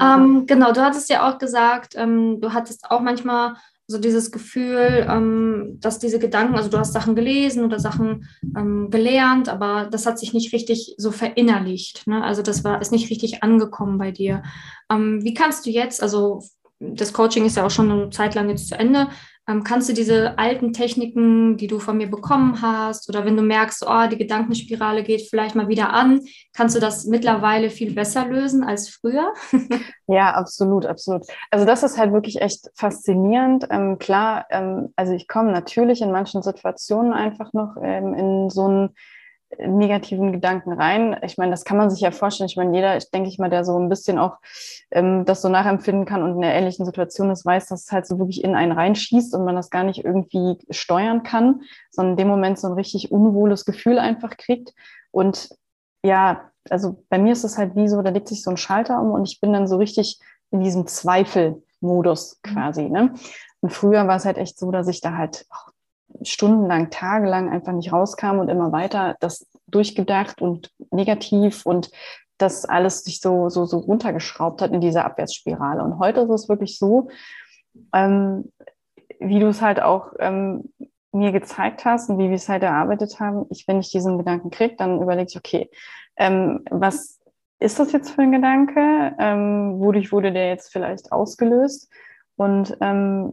Ähm, 0.00 0.46
genau, 0.46 0.72
du 0.72 0.82
hattest 0.82 1.10
ja 1.10 1.28
auch 1.28 1.38
gesagt, 1.38 1.94
ähm, 1.96 2.40
du 2.40 2.52
hattest 2.52 2.90
auch 2.90 3.00
manchmal 3.00 3.54
so 3.88 3.98
dieses 3.98 4.32
Gefühl, 4.32 5.06
ähm, 5.08 5.76
dass 5.80 5.98
diese 5.98 6.18
Gedanken, 6.18 6.56
also 6.56 6.68
du 6.68 6.78
hast 6.78 6.92
Sachen 6.92 7.14
gelesen 7.14 7.64
oder 7.64 7.78
Sachen 7.78 8.28
ähm, 8.56 8.90
gelernt, 8.90 9.48
aber 9.48 9.86
das 9.86 10.06
hat 10.06 10.18
sich 10.18 10.32
nicht 10.32 10.52
richtig 10.52 10.94
so 10.98 11.12
verinnerlicht. 11.12 12.06
Ne? 12.06 12.22
Also 12.24 12.42
das 12.42 12.64
war 12.64 12.80
ist 12.80 12.90
nicht 12.90 13.10
richtig 13.10 13.44
angekommen 13.44 13.98
bei 13.98 14.10
dir. 14.10 14.42
Ähm, 14.90 15.22
wie 15.22 15.34
kannst 15.34 15.66
du 15.66 15.70
jetzt, 15.70 16.02
also 16.02 16.42
das 16.78 17.12
Coaching 17.12 17.46
ist 17.46 17.56
ja 17.56 17.64
auch 17.64 17.70
schon 17.70 17.90
eine 17.90 18.10
Zeit 18.10 18.34
lang 18.34 18.48
jetzt 18.48 18.68
zu 18.68 18.78
Ende. 18.78 19.08
Ähm, 19.48 19.62
kannst 19.62 19.88
du 19.88 19.92
diese 19.92 20.38
alten 20.38 20.72
Techniken, 20.72 21.56
die 21.56 21.68
du 21.68 21.78
von 21.78 21.96
mir 21.96 22.10
bekommen 22.10 22.60
hast, 22.60 23.08
oder 23.08 23.24
wenn 23.24 23.36
du 23.36 23.42
merkst, 23.42 23.84
oh, 23.86 24.08
die 24.10 24.18
Gedankenspirale 24.18 25.04
geht 25.04 25.28
vielleicht 25.30 25.54
mal 25.54 25.68
wieder 25.68 25.92
an, 25.92 26.20
kannst 26.52 26.74
du 26.74 26.80
das 26.80 27.06
mittlerweile 27.06 27.70
viel 27.70 27.94
besser 27.94 28.26
lösen 28.26 28.64
als 28.64 28.88
früher? 28.88 29.32
ja, 30.08 30.32
absolut, 30.34 30.84
absolut. 30.84 31.24
Also 31.50 31.64
das 31.64 31.84
ist 31.84 31.96
halt 31.96 32.12
wirklich 32.12 32.40
echt 32.42 32.70
faszinierend. 32.74 33.66
Ähm, 33.70 33.98
klar, 33.98 34.46
ähm, 34.50 34.92
also 34.96 35.12
ich 35.12 35.28
komme 35.28 35.52
natürlich 35.52 36.02
in 36.02 36.10
manchen 36.10 36.42
Situationen 36.42 37.12
einfach 37.12 37.52
noch 37.52 37.76
ähm, 37.80 38.14
in 38.14 38.50
so 38.50 38.68
ein 38.68 38.90
negativen 39.58 40.32
Gedanken 40.32 40.72
rein. 40.72 41.16
Ich 41.22 41.38
meine, 41.38 41.52
das 41.52 41.64
kann 41.64 41.76
man 41.76 41.90
sich 41.90 42.00
ja 42.00 42.10
vorstellen. 42.10 42.48
Ich 42.48 42.56
meine, 42.56 42.74
jeder, 42.74 42.96
ich 42.96 43.10
denke 43.10 43.28
ich 43.28 43.38
mal, 43.38 43.48
der 43.48 43.64
so 43.64 43.78
ein 43.78 43.88
bisschen 43.88 44.18
auch 44.18 44.36
ähm, 44.90 45.24
das 45.24 45.42
so 45.42 45.48
nachempfinden 45.48 46.04
kann 46.04 46.22
und 46.22 46.36
in 46.36 46.44
einer 46.44 46.54
ähnlichen 46.54 46.84
Situation 46.84 47.30
ist, 47.30 47.46
weiß, 47.46 47.68
dass 47.68 47.84
es 47.84 47.92
halt 47.92 48.06
so 48.06 48.18
wirklich 48.18 48.42
in 48.42 48.54
einen 48.54 48.72
reinschießt 48.72 49.34
und 49.34 49.44
man 49.44 49.56
das 49.56 49.70
gar 49.70 49.84
nicht 49.84 50.04
irgendwie 50.04 50.58
steuern 50.70 51.22
kann, 51.22 51.62
sondern 51.90 52.12
in 52.12 52.16
dem 52.16 52.28
Moment 52.28 52.58
so 52.58 52.66
ein 52.66 52.74
richtig 52.74 53.12
unwohles 53.12 53.64
Gefühl 53.64 53.98
einfach 53.98 54.36
kriegt. 54.36 54.72
Und 55.10 55.48
ja, 56.04 56.50
also 56.68 57.04
bei 57.08 57.18
mir 57.18 57.32
ist 57.32 57.44
es 57.44 57.56
halt 57.56 57.76
wie 57.76 57.88
so, 57.88 58.02
da 58.02 58.10
legt 58.10 58.28
sich 58.28 58.42
so 58.42 58.50
ein 58.50 58.56
Schalter 58.56 59.00
um 59.00 59.12
und 59.12 59.28
ich 59.28 59.40
bin 59.40 59.52
dann 59.52 59.68
so 59.68 59.76
richtig 59.76 60.18
in 60.50 60.60
diesem 60.60 60.86
Zweifelmodus 60.86 62.40
mhm. 62.44 62.50
quasi. 62.50 62.88
Ne? 62.88 63.14
Und 63.60 63.72
früher 63.72 64.06
war 64.06 64.16
es 64.16 64.24
halt 64.24 64.38
echt 64.38 64.58
so, 64.58 64.70
dass 64.70 64.88
ich 64.88 65.00
da 65.00 65.16
halt 65.16 65.46
stundenlang, 66.28 66.90
tagelang 66.90 67.50
einfach 67.50 67.72
nicht 67.72 67.92
rauskam 67.92 68.38
und 68.38 68.48
immer 68.48 68.72
weiter 68.72 69.16
das 69.20 69.46
durchgedacht 69.66 70.40
und 70.40 70.70
negativ 70.90 71.66
und 71.66 71.90
das 72.38 72.64
alles 72.64 73.04
sich 73.04 73.20
so, 73.20 73.48
so, 73.48 73.64
so 73.64 73.78
runtergeschraubt 73.78 74.60
hat 74.60 74.72
in 74.72 74.80
dieser 74.80 75.04
Abwärtsspirale. 75.04 75.82
Und 75.82 75.98
heute 75.98 76.20
ist 76.20 76.30
es 76.30 76.48
wirklich 76.48 76.78
so, 76.78 77.08
ähm, 77.92 78.52
wie 79.18 79.40
du 79.40 79.48
es 79.48 79.62
halt 79.62 79.80
auch 79.80 80.12
ähm, 80.18 80.72
mir 81.12 81.32
gezeigt 81.32 81.84
hast 81.84 82.10
und 82.10 82.18
wie 82.18 82.28
wir 82.28 82.36
es 82.36 82.48
halt 82.48 82.62
erarbeitet 82.62 83.18
haben. 83.20 83.46
Ich, 83.50 83.66
wenn 83.66 83.80
ich 83.80 83.90
diesen 83.90 84.18
Gedanken 84.18 84.50
kriege, 84.50 84.76
dann 84.76 85.00
überlege 85.00 85.28
ich, 85.30 85.36
okay, 85.36 85.70
ähm, 86.16 86.62
was 86.70 87.20
ist 87.58 87.78
das 87.78 87.92
jetzt 87.92 88.10
für 88.10 88.22
ein 88.22 88.32
Gedanke? 88.32 89.14
Ähm, 89.18 89.78
wodurch 89.78 90.12
wurde 90.12 90.32
der 90.32 90.48
jetzt 90.48 90.70
vielleicht 90.70 91.10
ausgelöst? 91.12 91.90
Und 92.36 92.76
ähm, 92.82 93.32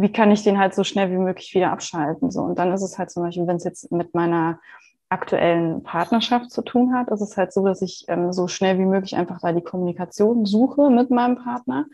wie 0.00 0.12
kann 0.12 0.30
ich 0.30 0.44
den 0.44 0.58
halt 0.58 0.74
so 0.74 0.84
schnell 0.84 1.10
wie 1.10 1.16
möglich 1.16 1.52
wieder 1.54 1.72
abschalten? 1.72 2.30
So. 2.30 2.42
Und 2.42 2.58
dann 2.58 2.72
ist 2.72 2.82
es 2.82 2.98
halt 2.98 3.10
zum 3.10 3.24
Beispiel, 3.24 3.48
wenn 3.48 3.56
es 3.56 3.64
jetzt 3.64 3.90
mit 3.90 4.14
meiner 4.14 4.60
aktuellen 5.08 5.82
Partnerschaft 5.82 6.52
zu 6.52 6.62
tun 6.62 6.94
hat, 6.94 7.08
ist 7.08 7.20
es 7.20 7.36
halt 7.36 7.52
so, 7.52 7.64
dass 7.64 7.82
ich 7.82 8.04
ähm, 8.06 8.32
so 8.32 8.46
schnell 8.46 8.78
wie 8.78 8.84
möglich 8.84 9.16
einfach 9.16 9.40
da 9.40 9.52
die 9.52 9.62
Kommunikation 9.62 10.46
suche 10.46 10.88
mit 10.90 11.10
meinem 11.10 11.36
Partner 11.36 11.86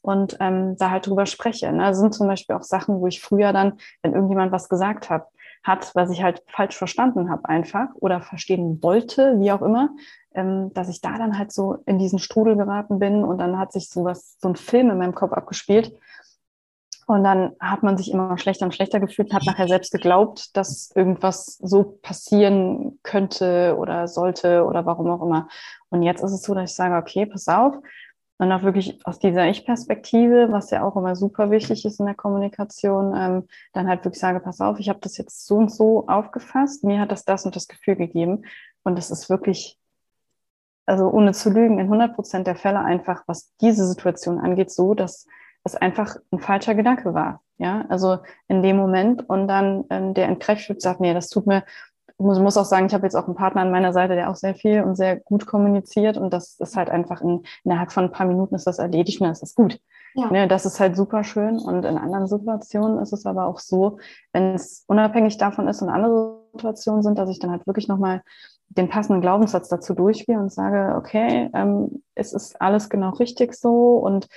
und 0.00 0.36
ähm, 0.40 0.76
da 0.76 0.90
halt 0.90 1.06
drüber 1.06 1.26
spreche. 1.26 1.70
Ne? 1.70 1.84
Das 1.84 1.98
sind 1.98 2.12
zum 2.12 2.26
Beispiel 2.26 2.56
auch 2.56 2.64
Sachen, 2.64 3.00
wo 3.00 3.06
ich 3.06 3.20
früher 3.20 3.52
dann, 3.52 3.74
wenn 4.02 4.14
irgendjemand 4.14 4.50
was 4.50 4.68
gesagt 4.68 5.08
hat, 5.08 5.28
hat, 5.62 5.94
was 5.94 6.10
ich 6.10 6.20
halt 6.24 6.42
falsch 6.48 6.76
verstanden 6.76 7.30
habe 7.30 7.48
einfach 7.48 7.90
oder 7.94 8.20
verstehen 8.20 8.82
wollte, 8.82 9.38
wie 9.38 9.52
auch 9.52 9.62
immer, 9.62 9.90
ähm, 10.34 10.72
dass 10.74 10.88
ich 10.88 11.00
da 11.00 11.16
dann 11.16 11.38
halt 11.38 11.52
so 11.52 11.76
in 11.86 12.00
diesen 12.00 12.18
Strudel 12.18 12.56
geraten 12.56 12.98
bin 12.98 13.22
und 13.22 13.38
dann 13.38 13.56
hat 13.56 13.70
sich 13.70 13.88
sowas, 13.88 14.36
so 14.40 14.48
ein 14.48 14.56
Film 14.56 14.90
in 14.90 14.98
meinem 14.98 15.14
Kopf 15.14 15.32
abgespielt, 15.32 15.92
Und 17.06 17.24
dann 17.24 17.56
hat 17.58 17.82
man 17.82 17.96
sich 17.96 18.12
immer 18.12 18.38
schlechter 18.38 18.64
und 18.64 18.74
schlechter 18.74 19.00
gefühlt 19.00 19.30
und 19.30 19.34
hat 19.34 19.46
nachher 19.46 19.68
selbst 19.68 19.92
geglaubt, 19.92 20.56
dass 20.56 20.90
irgendwas 20.94 21.58
so 21.60 21.98
passieren 22.02 22.98
könnte 23.02 23.76
oder 23.76 24.06
sollte 24.08 24.64
oder 24.64 24.86
warum 24.86 25.10
auch 25.10 25.22
immer. 25.22 25.48
Und 25.90 26.02
jetzt 26.02 26.22
ist 26.22 26.32
es 26.32 26.42
so, 26.42 26.54
dass 26.54 26.70
ich 26.70 26.76
sage, 26.76 26.94
okay, 26.94 27.26
pass 27.26 27.48
auf. 27.48 27.74
Und 28.38 28.50
auch 28.50 28.62
wirklich 28.62 28.98
aus 29.06 29.18
dieser 29.18 29.46
Ich-Perspektive, 29.48 30.48
was 30.50 30.70
ja 30.70 30.82
auch 30.82 30.96
immer 30.96 31.14
super 31.14 31.50
wichtig 31.50 31.84
ist 31.84 32.00
in 32.00 32.06
der 32.06 32.14
Kommunikation, 32.14 33.14
ähm, 33.16 33.48
dann 33.72 33.86
halt 33.88 34.04
wirklich 34.04 34.20
sage, 34.20 34.40
pass 34.40 34.60
auf, 34.60 34.80
ich 34.80 34.88
habe 34.88 34.98
das 35.00 35.16
jetzt 35.16 35.46
so 35.46 35.56
und 35.56 35.70
so 35.70 36.08
aufgefasst, 36.08 36.82
mir 36.82 36.98
hat 36.98 37.12
das 37.12 37.24
das 37.24 37.44
und 37.44 37.54
das 37.54 37.68
Gefühl 37.68 37.94
gegeben. 37.96 38.44
Und 38.82 38.98
es 38.98 39.10
ist 39.10 39.30
wirklich, 39.30 39.78
also 40.86 41.08
ohne 41.08 41.32
zu 41.32 41.50
lügen, 41.50 41.78
in 41.78 41.86
100 41.86 42.14
Prozent 42.14 42.46
der 42.46 42.56
Fälle 42.56 42.80
einfach, 42.80 43.22
was 43.26 43.52
diese 43.60 43.86
Situation 43.86 44.40
angeht, 44.40 44.72
so, 44.72 44.94
dass 44.94 45.26
es 45.64 45.76
einfach 45.76 46.16
ein 46.30 46.40
falscher 46.40 46.74
Gedanke 46.74 47.14
war. 47.14 47.42
Ja, 47.58 47.84
also 47.88 48.18
in 48.48 48.62
dem 48.62 48.76
Moment 48.76 49.28
und 49.28 49.46
dann 49.46 49.84
ähm, 49.90 50.14
der 50.14 50.26
entkräftet 50.26 50.82
sagt, 50.82 51.00
nee, 51.00 51.14
das 51.14 51.28
tut 51.28 51.46
mir, 51.46 51.62
ich 52.08 52.18
muss, 52.18 52.40
muss 52.40 52.56
auch 52.56 52.64
sagen, 52.64 52.86
ich 52.86 52.94
habe 52.94 53.04
jetzt 53.04 53.14
auch 53.14 53.26
einen 53.26 53.36
Partner 53.36 53.62
an 53.62 53.70
meiner 53.70 53.92
Seite, 53.92 54.14
der 54.14 54.30
auch 54.30 54.34
sehr 54.34 54.54
viel 54.54 54.82
und 54.82 54.96
sehr 54.96 55.16
gut 55.16 55.46
kommuniziert 55.46 56.16
und 56.16 56.32
das 56.32 56.58
ist 56.58 56.76
halt 56.76 56.90
einfach 56.90 57.20
in, 57.20 57.44
innerhalb 57.62 57.92
von 57.92 58.04
ein 58.04 58.12
paar 58.12 58.26
Minuten 58.26 58.54
ist 58.54 58.66
das 58.66 58.78
erledigt 58.78 59.20
und 59.20 59.26
dann 59.26 59.32
ist 59.32 59.42
das 59.42 59.54
gut. 59.54 59.78
Ja. 60.14 60.30
Ne, 60.30 60.48
das 60.48 60.66
ist 60.66 60.78
halt 60.78 60.96
super 60.96 61.24
schön 61.24 61.58
und 61.58 61.84
in 61.84 61.96
anderen 61.96 62.26
Situationen 62.26 62.98
ist 62.98 63.12
es 63.12 63.24
aber 63.24 63.46
auch 63.46 63.60
so, 63.60 63.98
wenn 64.32 64.54
es 64.54 64.84
unabhängig 64.86 65.38
davon 65.38 65.68
ist 65.68 65.80
und 65.80 65.88
andere 65.88 66.42
Situationen 66.52 67.02
sind, 67.02 67.18
dass 67.18 67.30
ich 67.30 67.38
dann 67.38 67.50
halt 67.50 67.66
wirklich 67.66 67.88
nochmal 67.88 68.22
den 68.68 68.88
passenden 68.88 69.20
Glaubenssatz 69.20 69.68
dazu 69.68 69.94
durchgehe 69.94 70.38
und 70.38 70.52
sage, 70.52 70.96
okay, 70.96 71.50
ähm, 71.54 72.02
es 72.14 72.32
ist 72.32 72.60
alles 72.60 72.88
genau 72.88 73.10
richtig 73.10 73.54
so 73.54 73.96
und 73.98 74.28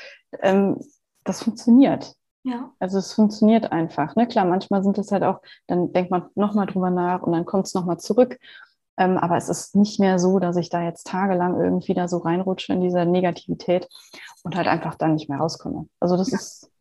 ähm, 0.41 0.77
das 1.25 1.44
funktioniert. 1.44 2.15
Ja. 2.44 2.72
Also 2.79 3.00
es 3.00 3.12
funktioniert 3.12 3.72
einfach. 3.72 4.15
Ne? 4.15 4.27
Klar, 4.27 4.46
manchmal 4.46 4.84
sind 4.84 4.98
es 4.98 5.12
halt 5.12 5.24
auch, 5.24 5.41
dann 5.67 5.91
denkt 5.91 6.12
man 6.12 6.29
nochmal 6.36 6.67
drüber 6.67 6.91
nach 6.91 7.24
und 7.24 7.34
dann 7.34 7.46
kommt 7.46 7.65
es 7.65 7.74
nochmal 7.74 8.00
zurück. 8.00 8.39
Ähm, 8.98 9.17
aber 9.17 9.36
es 9.36 9.50
ist 9.50 9.75
nicht 9.75 10.00
mehr 10.00 10.20
so, 10.20 10.39
dass 10.39 10.55
ich 10.55 10.70
da 10.70 10.82
jetzt 10.82 11.08
tagelang 11.08 11.60
irgendwie 11.60 11.94
da 11.94 12.08
so 12.08 12.20
reinrutsche 12.20 12.72
in 12.72 12.82
dieser 12.82 13.03
Negativität 13.03 13.89
und 14.44 14.55
halt 14.55 14.67
einfach 14.67 14.96
dann 14.96 15.15
nicht 15.15 15.27
mehr 15.27 15.39
rauskomme. 15.39 15.89
Also 16.00 16.15
das 16.15 16.32
ja. 16.32 16.38
ist 16.38 16.72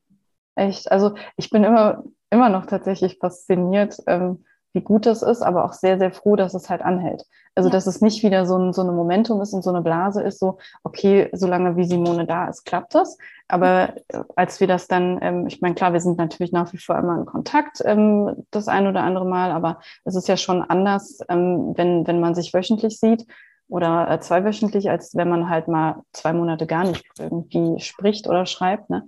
echt, 0.54 0.92
also 0.92 1.14
ich 1.36 1.50
bin 1.50 1.64
immer, 1.64 2.04
immer 2.30 2.50
noch 2.50 2.66
tatsächlich 2.66 3.18
fasziniert, 3.18 3.96
ähm, 4.06 4.44
wie 4.74 4.82
gut 4.82 5.06
das 5.06 5.22
ist, 5.22 5.40
aber 5.40 5.64
auch 5.64 5.72
sehr, 5.72 5.98
sehr 5.98 6.12
froh, 6.12 6.36
dass 6.36 6.52
es 6.52 6.68
halt 6.68 6.82
anhält. 6.82 7.24
Also, 7.54 7.68
ja. 7.68 7.72
dass 7.72 7.86
es 7.86 8.00
nicht 8.00 8.22
wieder 8.24 8.44
so 8.44 8.58
ein, 8.58 8.72
so 8.72 8.82
ein 8.82 8.94
Momentum 8.94 9.40
ist 9.40 9.52
und 9.52 9.62
so 9.62 9.70
eine 9.70 9.82
Blase 9.82 10.20
ist, 10.22 10.40
so, 10.40 10.58
okay, 10.82 11.30
solange 11.32 11.76
wie 11.76 11.84
Simone 11.84 12.26
da 12.26 12.48
ist, 12.48 12.64
klappt 12.64 12.94
das. 12.94 13.16
Aber 13.46 13.94
äh, 14.08 14.22
als 14.34 14.58
wir 14.58 14.66
das 14.66 14.88
dann, 14.88 15.20
ähm, 15.22 15.46
ich 15.46 15.60
meine, 15.60 15.76
klar, 15.76 15.92
wir 15.92 16.00
sind 16.00 16.18
natürlich 16.18 16.52
nach 16.52 16.72
wie 16.72 16.78
vor 16.78 16.98
immer 16.98 17.16
in 17.16 17.24
Kontakt, 17.24 17.80
ähm, 17.84 18.44
das 18.50 18.66
ein 18.66 18.88
oder 18.88 19.04
andere 19.04 19.26
Mal, 19.26 19.52
aber 19.52 19.78
es 20.04 20.16
ist 20.16 20.26
ja 20.26 20.36
schon 20.36 20.62
anders, 20.62 21.20
ähm, 21.28 21.72
wenn, 21.76 22.06
wenn 22.06 22.20
man 22.20 22.34
sich 22.34 22.52
wöchentlich 22.52 22.98
sieht 22.98 23.24
oder 23.68 24.10
äh, 24.10 24.20
zweiwöchentlich, 24.20 24.90
als 24.90 25.14
wenn 25.14 25.28
man 25.28 25.48
halt 25.48 25.68
mal 25.68 26.02
zwei 26.12 26.32
Monate 26.32 26.66
gar 26.66 26.84
nicht 26.84 27.04
irgendwie 27.18 27.80
spricht 27.80 28.28
oder 28.28 28.44
schreibt. 28.46 28.90
Ne? 28.90 29.06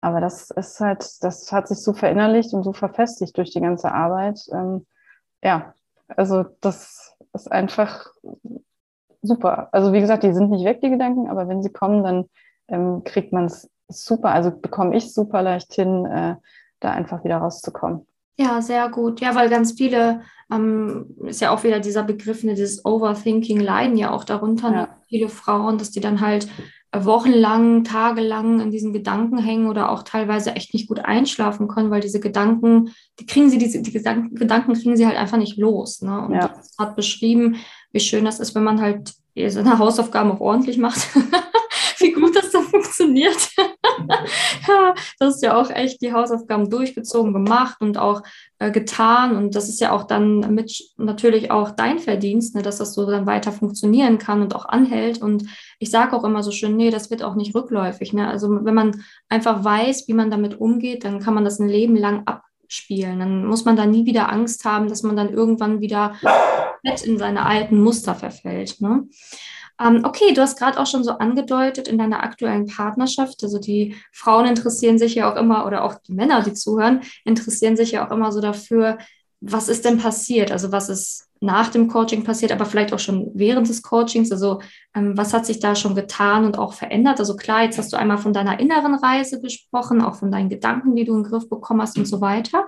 Aber 0.00 0.20
das 0.20 0.50
ist 0.50 0.78
halt, 0.78 1.04
das 1.22 1.50
hat 1.52 1.66
sich 1.66 1.78
so 1.78 1.92
verinnerlicht 1.92 2.54
und 2.54 2.62
so 2.62 2.72
verfestigt 2.72 3.36
durch 3.36 3.50
die 3.50 3.60
ganze 3.60 3.92
Arbeit. 3.92 4.40
Ähm, 4.52 4.86
ja, 5.42 5.74
also 6.08 6.44
das 6.60 7.16
ist 7.32 7.50
einfach 7.50 8.06
super. 9.22 9.68
Also 9.72 9.92
wie 9.92 10.00
gesagt, 10.00 10.22
die 10.22 10.32
sind 10.32 10.50
nicht 10.50 10.64
weg, 10.64 10.80
die 10.80 10.90
Gedanken, 10.90 11.28
aber 11.28 11.48
wenn 11.48 11.62
sie 11.62 11.72
kommen, 11.72 12.02
dann 12.02 12.24
ähm, 12.68 13.02
kriegt 13.04 13.32
man 13.32 13.46
es 13.46 13.68
super, 13.88 14.30
also 14.30 14.50
bekomme 14.50 14.96
ich 14.96 15.12
super 15.12 15.42
leicht 15.42 15.74
hin, 15.74 16.06
äh, 16.06 16.36
da 16.80 16.90
einfach 16.90 17.24
wieder 17.24 17.38
rauszukommen. 17.38 18.06
Ja, 18.38 18.62
sehr 18.62 18.88
gut. 18.88 19.20
Ja, 19.20 19.34
weil 19.34 19.50
ganz 19.50 19.72
viele, 19.72 20.22
ähm, 20.50 21.14
ist 21.24 21.42
ja 21.42 21.50
auch 21.50 21.62
wieder 21.62 21.78
dieser 21.78 22.04
Begriff, 22.04 22.42
ne, 22.42 22.54
dieses 22.54 22.84
Overthinking, 22.86 23.60
leiden 23.60 23.98
ja 23.98 24.12
auch 24.12 24.24
darunter. 24.24 24.70
Ne? 24.70 24.76
Ja. 24.76 24.82
Ne? 24.82 24.88
Viele 25.08 25.28
Frauen, 25.28 25.76
dass 25.76 25.90
die 25.90 26.00
dann 26.00 26.22
halt 26.22 26.48
wochenlang, 26.92 27.84
tagelang 27.84 28.60
in 28.60 28.70
diesen 28.70 28.92
Gedanken 28.92 29.38
hängen 29.38 29.68
oder 29.68 29.90
auch 29.90 30.02
teilweise 30.02 30.56
echt 30.56 30.74
nicht 30.74 30.88
gut 30.88 30.98
einschlafen 31.00 31.68
können, 31.68 31.90
weil 31.90 32.00
diese 32.00 32.18
Gedanken, 32.18 32.90
die 33.20 33.26
kriegen 33.26 33.48
sie, 33.48 33.58
diese, 33.58 33.80
die 33.80 33.92
Gedanken, 33.92 34.34
Gedanken 34.34 34.74
kriegen 34.74 34.96
sie 34.96 35.06
halt 35.06 35.16
einfach 35.16 35.38
nicht 35.38 35.56
los. 35.56 36.02
Ne? 36.02 36.20
Und 36.20 36.34
ja. 36.34 36.48
das 36.48 36.74
hat 36.78 36.96
beschrieben, 36.96 37.56
wie 37.92 38.00
schön 38.00 38.24
das 38.24 38.40
ist, 38.40 38.54
wenn 38.54 38.64
man 38.64 38.80
halt 38.80 39.12
seine 39.46 39.78
Hausaufgaben 39.78 40.32
auch 40.32 40.40
ordentlich 40.40 40.78
macht. 40.78 41.08
wie 41.98 42.12
gut 42.12 42.34
das 42.34 42.50
da 42.50 42.60
funktioniert. 43.10 43.50
das 45.18 45.36
ist 45.36 45.42
ja 45.42 45.60
auch 45.60 45.70
echt 45.70 46.00
die 46.02 46.12
Hausaufgaben 46.12 46.70
durchgezogen, 46.70 47.32
gemacht 47.32 47.80
und 47.80 47.98
auch 47.98 48.22
äh, 48.58 48.70
getan. 48.70 49.36
Und 49.36 49.54
das 49.54 49.68
ist 49.68 49.80
ja 49.80 49.92
auch 49.92 50.04
dann 50.04 50.54
mit 50.54 50.72
natürlich 50.96 51.50
auch 51.50 51.70
dein 51.70 51.98
Verdienst, 51.98 52.54
ne, 52.54 52.62
dass 52.62 52.78
das 52.78 52.94
so 52.94 53.06
dann 53.06 53.26
weiter 53.26 53.52
funktionieren 53.52 54.18
kann 54.18 54.42
und 54.42 54.54
auch 54.54 54.66
anhält. 54.66 55.20
Und 55.20 55.44
ich 55.78 55.90
sage 55.90 56.16
auch 56.16 56.24
immer 56.24 56.42
so 56.42 56.50
schön, 56.50 56.76
nee, 56.76 56.90
das 56.90 57.10
wird 57.10 57.22
auch 57.22 57.34
nicht 57.34 57.54
rückläufig. 57.54 58.12
Ne? 58.12 58.28
Also 58.28 58.64
wenn 58.64 58.74
man 58.74 59.02
einfach 59.28 59.64
weiß, 59.64 60.08
wie 60.08 60.14
man 60.14 60.30
damit 60.30 60.60
umgeht, 60.60 61.04
dann 61.04 61.20
kann 61.20 61.34
man 61.34 61.44
das 61.44 61.58
ein 61.58 61.68
Leben 61.68 61.96
lang 61.96 62.22
abspielen. 62.26 63.18
Dann 63.18 63.46
muss 63.46 63.64
man 63.64 63.76
da 63.76 63.86
nie 63.86 64.06
wieder 64.06 64.30
Angst 64.30 64.64
haben, 64.64 64.88
dass 64.88 65.02
man 65.02 65.16
dann 65.16 65.32
irgendwann 65.32 65.80
wieder 65.80 66.14
in 67.04 67.18
seine 67.18 67.44
alten 67.44 67.82
Muster 67.82 68.14
verfällt. 68.14 68.80
Ne? 68.80 69.06
Ähm, 69.80 70.02
okay, 70.04 70.34
du 70.34 70.42
hast 70.42 70.58
gerade 70.58 70.78
auch 70.78 70.86
schon 70.86 71.04
so 71.04 71.12
angedeutet 71.12 71.88
in 71.88 71.98
deiner 71.98 72.22
aktuellen 72.22 72.66
Partnerschaft, 72.66 73.42
also 73.42 73.58
die 73.58 73.96
Frauen 74.12 74.46
interessieren 74.46 74.98
sich 74.98 75.14
ja 75.14 75.32
auch 75.32 75.36
immer, 75.36 75.66
oder 75.66 75.84
auch 75.84 75.94
die 76.06 76.12
Männer, 76.12 76.42
die 76.42 76.52
zuhören, 76.52 77.00
interessieren 77.24 77.76
sich 77.76 77.92
ja 77.92 78.06
auch 78.06 78.10
immer 78.10 78.30
so 78.32 78.40
dafür, 78.40 78.98
was 79.40 79.68
ist 79.68 79.84
denn 79.84 79.98
passiert? 79.98 80.52
Also 80.52 80.70
was 80.70 80.88
ist 80.90 81.26
nach 81.40 81.70
dem 81.70 81.88
Coaching 81.88 82.24
passiert, 82.24 82.52
aber 82.52 82.66
vielleicht 82.66 82.92
auch 82.92 82.98
schon 82.98 83.30
während 83.34 83.68
des 83.68 83.82
Coachings? 83.82 84.30
Also 84.30 84.60
ähm, 84.94 85.16
was 85.16 85.32
hat 85.32 85.46
sich 85.46 85.60
da 85.60 85.74
schon 85.74 85.94
getan 85.94 86.44
und 86.44 86.58
auch 86.58 86.74
verändert? 86.74 87.18
Also 87.18 87.36
klar, 87.36 87.64
jetzt 87.64 87.78
hast 87.78 87.92
du 87.92 87.96
einmal 87.96 88.18
von 88.18 88.34
deiner 88.34 88.60
inneren 88.60 88.94
Reise 88.94 89.40
gesprochen, 89.40 90.02
auch 90.02 90.16
von 90.16 90.30
deinen 90.30 90.50
Gedanken, 90.50 90.94
die 90.94 91.04
du 91.04 91.16
in 91.16 91.22
den 91.22 91.30
Griff 91.30 91.48
bekommen 91.48 91.80
hast 91.80 91.96
und 91.96 92.06
so 92.06 92.20
weiter. 92.20 92.66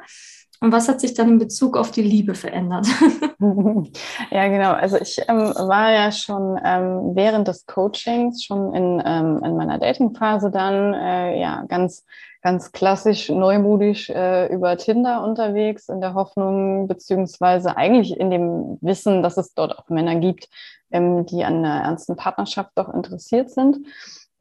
Und 0.63 0.71
was 0.71 0.89
hat 0.89 1.01
sich 1.01 1.15
dann 1.15 1.29
in 1.29 1.39
Bezug 1.39 1.77
auf 1.77 1.91
die 1.91 2.03
Liebe 2.03 2.37
verändert? 2.37 2.87
ja, 4.31 4.47
genau. 4.47 4.71
Also 4.71 4.97
ich 4.97 5.19
ähm, 5.29 5.53
war 5.57 5.91
ja 5.91 6.13
schon 6.13 6.57
ähm, 6.65 7.17
während 7.17 7.49
des 7.49 7.67
Coachings, 7.67 8.45
schon 8.45 8.73
in, 8.73 9.03
ähm, 9.05 9.43
in 9.45 9.57
meiner 9.57 9.79
Datingphase 9.79 10.53
dann, 10.53 10.95
äh, 10.95 11.41
ja, 11.41 11.65
ganz, 11.67 12.07
ganz 12.43 12.71
klassisch, 12.71 13.29
neumodisch 13.29 14.09
äh, 14.11 14.47
über 14.55 14.77
Tinder 14.77 15.25
unterwegs, 15.25 15.89
in 15.89 16.01
der 16.01 16.15
Hoffnung, 16.15 16.87
beziehungsweise 16.87 17.77
eigentlich 17.77 18.17
in 18.17 18.31
dem 18.31 18.79
Wissen, 18.83 19.25
dass 19.25 19.39
es 19.39 19.55
dort 19.55 19.77
auch 19.77 19.89
Männer 19.89 20.15
gibt, 20.15 20.49
ähm, 20.93 21.27
die 21.27 21.43
an 21.43 21.65
einer 21.65 21.83
ernsten 21.83 22.15
Partnerschaft 22.15 22.71
doch 22.77 22.95
interessiert 22.95 23.51
sind. 23.51 23.79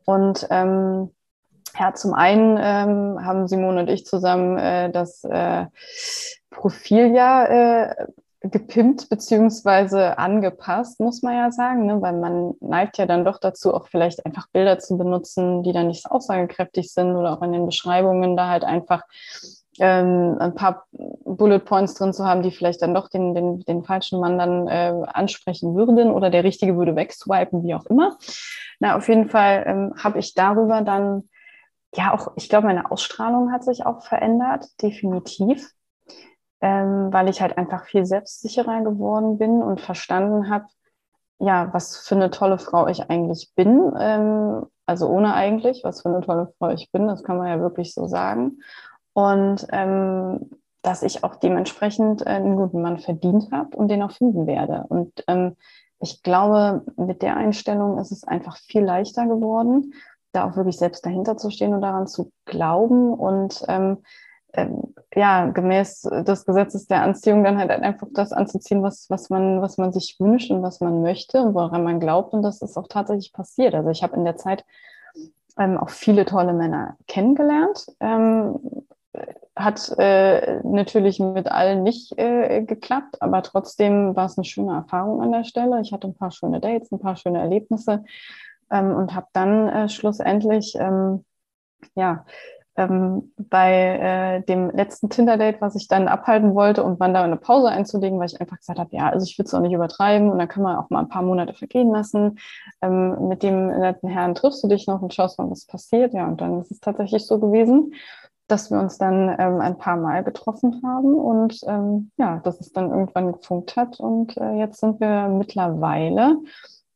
Und 0.06 0.46
ähm, 0.52 1.10
ja, 1.80 1.94
zum 1.94 2.14
einen 2.14 2.58
ähm, 2.60 3.26
haben 3.26 3.48
Simone 3.48 3.82
und 3.82 3.90
ich 3.90 4.06
zusammen 4.06 4.58
äh, 4.58 4.92
das 4.92 5.24
äh, 5.24 5.66
Profil 6.50 7.16
ja 7.16 7.46
äh, 7.46 8.08
gepimpt 8.42 9.08
beziehungsweise 9.10 10.18
angepasst, 10.18 11.00
muss 11.00 11.22
man 11.22 11.36
ja 11.36 11.52
sagen, 11.52 11.86
ne? 11.86 12.02
weil 12.02 12.14
man 12.14 12.56
neigt 12.60 12.98
ja 12.98 13.06
dann 13.06 13.24
doch 13.24 13.40
dazu, 13.40 13.74
auch 13.74 13.88
vielleicht 13.88 14.26
einfach 14.26 14.48
Bilder 14.52 14.80
zu 14.80 14.98
benutzen, 14.98 15.62
die 15.62 15.74
dann 15.74 15.88
nicht 15.88 16.04
so 16.04 16.10
aussagekräftig 16.10 16.92
sind 16.92 17.16
oder 17.16 17.34
auch 17.34 17.44
in 17.44 17.52
den 17.52 17.68
Beschreibungen 17.68 18.36
da 18.36 18.50
halt 18.50 18.64
einfach 18.64 19.04
ähm, 19.80 20.38
ein 20.40 20.56
paar 20.56 20.86
Bullet 21.24 21.60
Points 21.60 21.94
drin 21.94 22.14
zu 22.14 22.26
haben, 22.26 22.42
die 22.42 22.52
vielleicht 22.52 22.82
dann 22.82 22.96
doch 22.96 23.10
den, 23.10 23.36
den, 23.36 23.60
den 23.62 23.84
falschen 23.84 24.20
Mann 24.20 24.40
dann 24.40 24.68
äh, 24.68 24.94
ansprechen 25.08 25.76
würden 25.76 26.12
oder 26.12 26.32
der 26.32 26.44
Richtige 26.44 26.76
würde 26.78 26.96
wegswipen, 26.96 27.64
wie 27.64 27.76
auch 27.76 27.86
immer. 27.86 28.18
Na, 28.80 28.98
auf 28.98 29.08
jeden 29.08 29.30
Fall 29.30 29.64
ähm, 29.68 29.94
habe 30.04 30.18
ich 30.18 30.34
darüber 30.34 30.82
dann 30.82 31.30
ja, 31.94 32.14
auch, 32.14 32.32
ich 32.36 32.50
glaube, 32.50 32.68
meine 32.68 32.90
Ausstrahlung 32.92 33.52
hat 33.52 33.64
sich 33.64 33.86
auch 33.86 34.04
verändert, 34.04 34.66
definitiv, 34.82 35.70
ähm, 36.62 37.12
weil 37.12 37.30
ich 37.30 37.42
halt 37.42 37.58
einfach 37.58 37.86
viel 37.86 38.06
selbstsicherer 38.06 38.82
geworden 38.82 39.38
bin 39.38 39.62
und 39.62 39.82
verstanden 39.82 40.50
habe, 40.50 40.66
ja, 41.40 41.74
was 41.74 41.98
für 41.98 42.16
eine 42.16 42.30
tolle 42.30 42.60
Frau 42.60 42.88
ich 42.88 43.10
eigentlich 43.10 43.52
bin. 43.56 43.92
Ähm, 44.00 44.66
also 44.86 45.10
ohne 45.10 45.34
eigentlich, 45.34 45.84
was 45.84 46.02
für 46.02 46.10
eine 46.10 46.22
tolle 46.22 46.54
Frau 46.58 46.70
ich 46.70 46.92
bin, 46.92 47.08
das 47.08 47.24
kann 47.24 47.38
man 47.38 47.48
ja 47.48 47.60
wirklich 47.60 47.94
so 47.94 48.08
sagen. 48.08 48.62
Und 49.14 49.66
ähm, 49.72 50.52
dass 50.84 51.04
ich 51.04 51.24
auch 51.24 51.36
dementsprechend 51.36 52.22
äh, 52.22 52.30
einen 52.30 52.56
guten 52.56 52.82
Mann 52.82 53.00
verdient 53.00 53.52
habe 53.52 53.76
und 53.76 53.90
den 53.90 54.04
auch 54.04 54.12
finden 54.12 54.48
werde. 54.48 54.86
Und 54.88 55.24
ähm, 55.28 55.58
ich 56.00 56.24
glaube, 56.24 56.84
mit 56.96 57.22
der 57.22 57.38
Einstellung 57.38 58.00
ist 58.00 58.12
es 58.12 58.24
einfach 58.24 58.58
viel 58.58 58.84
leichter 58.84 59.28
geworden 59.28 59.94
da 60.32 60.50
auch 60.50 60.56
wirklich 60.56 60.78
selbst 60.78 61.06
dahinter 61.06 61.38
zu 61.38 61.50
stehen 61.50 61.74
und 61.74 61.82
daran 61.82 62.08
zu 62.08 62.32
glauben 62.46 63.14
und 63.14 63.64
ähm, 63.68 63.98
ähm, 64.54 64.94
ja, 65.16 65.46
gemäß 65.48 66.02
des 66.02 66.46
Gesetzes 66.46 66.88
der 66.88 67.04
Anziehung 67.04 67.44
dann 67.44 67.58
halt 67.58 67.72
einfach 67.72 68.08
das 68.12 68.34
anzuziehen, 68.34 68.84
was, 68.84 69.10
was, 69.10 69.30
man, 69.30 69.62
was 69.62 69.78
man 69.78 69.94
sich 69.94 70.18
wünscht 70.20 70.52
und 70.52 70.62
was 70.62 70.82
man 70.82 71.02
möchte 71.02 71.42
und 71.42 71.54
woran 71.54 71.84
man 71.84 72.00
glaubt. 72.00 72.34
Und 72.34 72.42
das 72.42 72.62
ist 72.62 72.78
auch 72.78 72.88
tatsächlich 72.88 73.34
passiert. 73.34 73.74
Also 73.76 73.90
ich 73.90 74.04
habe 74.04 74.16
in 74.18 74.26
der 74.26 74.38
Zeit 74.38 74.66
ähm, 75.58 75.78
auch 75.78 75.90
viele 75.90 76.26
tolle 76.26 76.54
Männer 76.54 76.98
kennengelernt, 77.08 77.86
ähm, 78.00 78.60
hat 79.56 79.94
äh, 79.98 80.62
natürlich 80.64 81.20
mit 81.20 81.52
allen 81.52 81.84
nicht 81.84 82.18
äh, 82.18 82.64
geklappt, 82.64 83.22
aber 83.22 83.44
trotzdem 83.44 84.16
war 84.16 84.26
es 84.26 84.38
eine 84.38 84.46
schöne 84.46 84.74
Erfahrung 84.74 85.22
an 85.22 85.32
der 85.32 85.44
Stelle. 85.44 85.82
Ich 85.82 85.92
hatte 85.92 86.08
ein 86.08 86.16
paar 86.16 86.32
schöne 86.32 86.62
Dates, 86.62 86.92
ein 86.92 87.00
paar 87.00 87.18
schöne 87.18 87.40
Erlebnisse 87.40 88.04
ähm, 88.72 88.96
und 88.96 89.16
habe 89.16 89.28
dann 89.34 89.68
äh, 89.68 89.90
schlussendlich 89.90 90.76
ähm, 90.80 91.26
ja 91.96 92.26
ähm, 92.78 93.34
bei 93.38 94.42
äh, 94.42 94.42
dem 94.44 94.70
letzten 94.72 95.10
Tinder-Date, 95.10 95.62
was 95.62 95.76
ich 95.76 95.88
dann 95.88 96.08
abhalten 96.08 96.56
wollte 96.56 96.84
und 96.84 97.00
wann 97.00 97.14
da 97.14 97.24
eine 97.24 97.38
Pause 97.38 97.70
einzulegen, 97.70 98.18
weil 98.20 98.28
ich 98.28 98.40
einfach 98.40 98.58
gesagt 98.58 98.80
habe, 98.80 98.96
ja, 98.96 99.10
also 99.10 99.26
ich 99.26 99.38
will 99.38 99.46
es 99.46 99.54
auch 99.54 99.60
nicht 99.60 99.74
übertreiben 99.74 100.30
und 100.30 100.40
dann 100.40 100.48
kann 100.48 100.64
man 100.64 100.78
auch 100.78 100.90
mal 100.90 101.00
ein 101.00 101.10
paar 101.10 101.22
Monate 101.22 101.54
vergehen 101.54 101.92
lassen. 101.92 102.40
Ähm, 102.82 103.28
mit 103.28 103.44
dem 103.44 103.68
netten 103.68 104.10
Herrn 104.10 104.36
triffst 104.36 104.64
du 104.64 104.68
dich 104.68 104.88
noch 104.88 105.02
und 105.02 105.14
schaust 105.14 105.38
mal, 105.38 105.50
was 105.50 105.66
passiert. 105.66 106.14
Ja, 106.14 106.28
und 106.28 106.40
dann 106.40 106.62
ist 106.62 106.72
es 106.72 106.80
tatsächlich 106.80 107.26
so 107.26 107.40
gewesen, 107.40 107.94
dass 108.48 108.72
wir 108.72 108.80
uns 108.80 108.98
dann 108.98 109.36
ähm, 109.38 109.60
ein 109.60 109.78
paar 109.78 109.98
Mal 109.98 110.24
getroffen 110.24 110.82
haben 110.86 111.14
und 111.14 111.60
ähm, 111.68 112.12
ja, 112.18 112.40
dass 112.40 112.60
es 112.60 112.72
dann 112.72 112.90
irgendwann 112.90 113.34
gefunkt 113.34 113.76
hat 113.76 114.00
und 114.00 114.36
äh, 114.38 114.54
jetzt 114.54 114.80
sind 114.80 115.00
wir 115.00 115.30
mittlerweile 115.30 116.38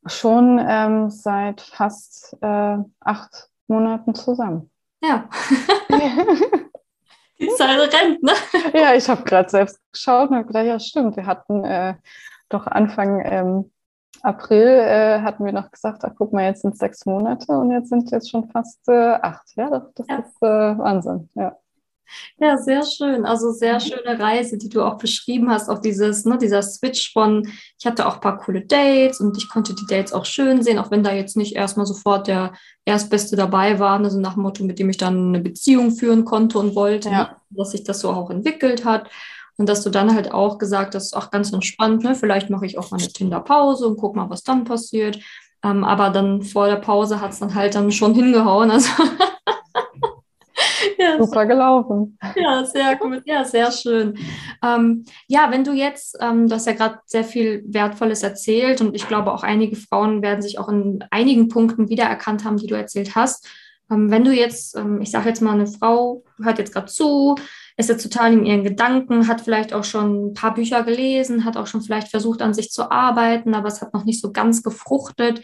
schon 0.06 0.64
ähm, 0.68 1.10
seit 1.10 1.62
fast 1.62 2.36
äh, 2.42 2.78
acht 3.00 3.50
Monaten 3.68 4.16
zusammen. 4.16 4.72
Ja. 5.02 5.30
Die 7.40 7.50
Zeit 7.50 7.94
rennt, 7.94 8.24
ne? 8.24 8.32
Ja, 8.74 8.94
ich 8.94 9.10
habe 9.10 9.24
gerade 9.24 9.50
selbst 9.50 9.80
geschaut 9.92 10.30
und 10.30 10.38
habe 10.38 10.48
gedacht, 10.48 10.66
ja, 10.66 10.80
stimmt. 10.80 11.18
Wir 11.18 11.26
hatten 11.26 11.66
äh, 11.66 11.96
doch 12.50 12.66
Anfang 12.66 13.22
ähm, 13.26 13.72
April 14.22 14.68
äh, 14.68 15.22
hatten 15.22 15.46
wir 15.46 15.52
noch 15.52 15.70
gesagt, 15.70 16.04
ach 16.04 16.14
guck 16.18 16.34
mal, 16.34 16.46
jetzt 16.46 16.62
sind 16.62 16.78
sechs 16.78 17.06
Monate 17.06 17.52
und 17.52 17.72
jetzt 17.72 17.90
sind 17.90 18.10
jetzt 18.12 18.30
schon 18.30 18.50
fast 18.50 18.88
äh, 18.88 19.14
acht. 19.22 19.56
Ja, 19.56 19.70
das, 19.70 19.94
das 19.96 20.08
ja. 20.10 20.18
ist 20.18 20.42
äh, 20.42 20.78
Wahnsinn. 20.78 21.30
Ja. 21.36 21.58
Ja, 22.38 22.58
sehr 22.58 22.84
schön. 22.84 23.26
Also 23.26 23.52
sehr 23.52 23.76
mhm. 23.76 23.80
schöne 23.80 24.20
Reise, 24.20 24.58
die 24.58 24.70
du 24.70 24.82
auch 24.84 24.98
beschrieben 24.98 25.50
hast, 25.50 25.70
auch 25.70 25.80
dieses, 25.80 26.26
ne, 26.26 26.38
dieser 26.38 26.62
Switch 26.62 27.14
von, 27.14 27.48
ich 27.80 27.86
hatte 27.86 28.08
auch 28.08 28.16
ein 28.16 28.22
paar 28.22 28.38
coole 28.38 28.66
Dates 28.66 29.20
und 29.20 29.38
ich 29.38 29.50
konnte 29.50 29.74
die 29.74 29.86
Dates 29.88 30.14
auch 30.14 30.26
schön 30.26 30.64
sehen, 30.64 30.80
auch 30.80 30.92
wenn 30.92 31.04
da 31.04 31.14
jetzt 31.14 31.38
nicht 31.38 31.56
erstmal 31.56 31.86
sofort 31.86 32.28
der 32.28 32.54
Erstbeste 32.86 33.36
dabei 33.36 33.80
war, 33.80 34.00
also 34.00 34.20
nach 34.20 34.34
dem 34.34 34.44
Motto, 34.44 34.64
mit 34.64 34.80
dem 34.80 34.90
ich 34.90 34.98
dann 34.98 35.30
eine 35.30 35.40
Beziehung 35.40 35.92
führen 35.92 36.26
konnte 36.26 36.60
und 36.60 36.76
wollte, 36.76 37.10
ja. 37.10 37.18
ne, 37.18 37.36
dass 37.50 37.72
sich 37.72 37.84
das 37.84 38.00
so 38.00 38.10
auch 38.10 38.30
entwickelt 38.30 38.86
hat. 38.86 39.10
Und 39.58 39.70
dass 39.70 39.84
du 39.84 39.90
dann 39.90 40.14
halt 40.14 40.34
auch 40.34 40.58
gesagt 40.58 40.96
hast, 40.96 41.16
auch 41.16 41.32
ganz 41.32 41.54
entspannt, 41.54 42.04
ne, 42.04 42.14
vielleicht 42.14 42.50
mache 42.50 42.66
ich 42.66 42.78
auch 42.78 42.92
mal 42.92 42.98
eine 42.98 43.08
Tinder-Pause 43.08 43.88
und 43.88 43.98
guck 43.98 44.16
mal, 44.16 44.30
was 44.30 44.44
dann 44.44 44.66
passiert. 44.66 45.20
Ähm, 45.64 45.84
aber 45.84 46.10
dann 46.10 46.44
vor 46.44 46.68
der 46.68 46.76
Pause 46.76 47.22
hat 47.22 47.32
es 47.32 47.40
dann 47.40 47.56
halt 47.56 47.74
dann 47.76 47.92
schon 47.92 48.14
hingehauen. 48.14 48.70
Also 48.70 48.90
ja, 51.06 51.24
Super 51.24 51.46
gelaufen. 51.46 52.18
Ja, 52.36 52.66
sehr 52.66 52.96
gut. 52.96 53.22
Ja, 53.26 53.44
sehr 53.44 53.72
schön. 53.72 54.18
Ähm, 54.64 55.06
ja, 55.28 55.52
wenn 55.52 55.64
du 55.64 55.72
jetzt, 55.74 56.18
ähm, 56.22 56.48
du 56.48 56.56
hast 56.56 56.68
ja 56.68 56.74
gerade 56.74 57.00
sehr 57.06 57.24
viel 57.24 57.64
Wertvolles 57.68 58.24
erzählt 58.24 58.82
und 58.82 58.96
ich 58.96 59.08
glaube 59.08 59.34
auch 59.34 59.44
einige 59.44 59.76
Frauen 59.76 60.22
werden 60.22 60.42
sich 60.42 60.60
auch 60.60 60.70
in 60.70 61.04
einigen 61.12 61.48
Punkten 61.48 61.90
wiedererkannt 61.90 62.44
haben, 62.44 62.58
die 62.58 62.68
du 62.68 62.76
erzählt 62.76 63.16
hast. 63.16 63.48
Ähm, 63.92 64.10
wenn 64.10 64.24
du 64.24 64.32
jetzt, 64.32 64.76
ähm, 64.76 65.02
ich 65.02 65.12
sage 65.12 65.30
jetzt 65.30 65.42
mal, 65.42 65.54
eine 65.54 65.68
Frau 65.68 66.24
hört 66.42 66.58
jetzt 66.58 66.74
gerade 66.74 66.88
zu, 66.88 67.36
ist 67.78 67.90
jetzt 67.90 68.04
total 68.04 68.34
in 68.34 68.46
ihren 68.46 68.64
Gedanken, 68.64 69.28
hat 69.28 69.42
vielleicht 69.42 69.74
auch 69.74 69.84
schon 69.84 70.28
ein 70.28 70.34
paar 70.34 70.54
Bücher 70.54 70.84
gelesen, 70.84 71.46
hat 71.46 71.58
auch 71.58 71.68
schon 71.68 71.82
vielleicht 71.82 72.08
versucht, 72.08 72.42
an 72.42 72.54
sich 72.54 72.72
zu 72.72 72.90
arbeiten, 72.90 73.54
aber 73.54 73.68
es 73.68 73.82
hat 73.82 73.94
noch 73.94 74.06
nicht 74.06 74.22
so 74.22 74.32
ganz 74.32 74.64
gefruchtet. 74.64 75.42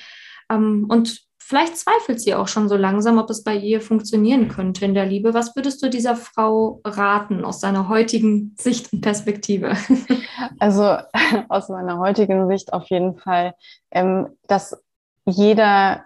Ähm, 0.50 0.86
und 0.90 1.22
Vielleicht 1.52 1.76
zweifelt 1.76 2.22
sie 2.22 2.34
auch 2.34 2.48
schon 2.48 2.70
so 2.70 2.78
langsam, 2.78 3.18
ob 3.18 3.30
es 3.30 3.44
bei 3.44 3.54
ihr 3.58 3.82
funktionieren 3.82 4.48
könnte 4.48 4.86
in 4.86 4.94
der 4.94 5.06
Liebe. 5.06 5.34
Was 5.34 5.54
würdest 5.54 5.84
du 5.84 5.90
dieser 5.90 6.16
Frau 6.16 6.80
raten 6.86 7.44
aus 7.44 7.60
deiner 7.60 7.90
heutigen 7.90 8.56
Sicht 8.58 8.94
und 8.94 9.02
Perspektive? 9.02 9.76
Also 10.60 10.84
aus 11.50 11.68
meiner 11.68 12.00
heutigen 12.00 12.48
Sicht 12.48 12.72
auf 12.72 12.90
jeden 12.90 13.18
Fall, 13.18 13.54
ähm, 13.92 14.30
dass 14.48 14.82
jeder, 15.26 16.06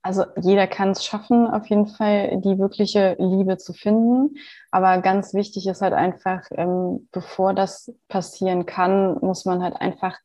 also 0.00 0.24
jeder 0.40 0.68
kann 0.68 0.90
es 0.90 1.04
schaffen, 1.04 1.48
auf 1.48 1.66
jeden 1.68 1.88
Fall 1.88 2.40
die 2.40 2.58
wirkliche 2.58 3.16
Liebe 3.18 3.58
zu 3.58 3.72
finden. 3.72 4.36
Aber 4.70 5.02
ganz 5.02 5.34
wichtig 5.34 5.66
ist 5.66 5.82
halt 5.82 5.92
einfach, 5.92 6.42
ähm, 6.52 7.08
bevor 7.10 7.52
das 7.52 7.92
passieren 8.06 8.64
kann, 8.64 9.18
muss 9.22 9.44
man 9.44 9.60
halt 9.60 9.74
einfach 9.74 10.16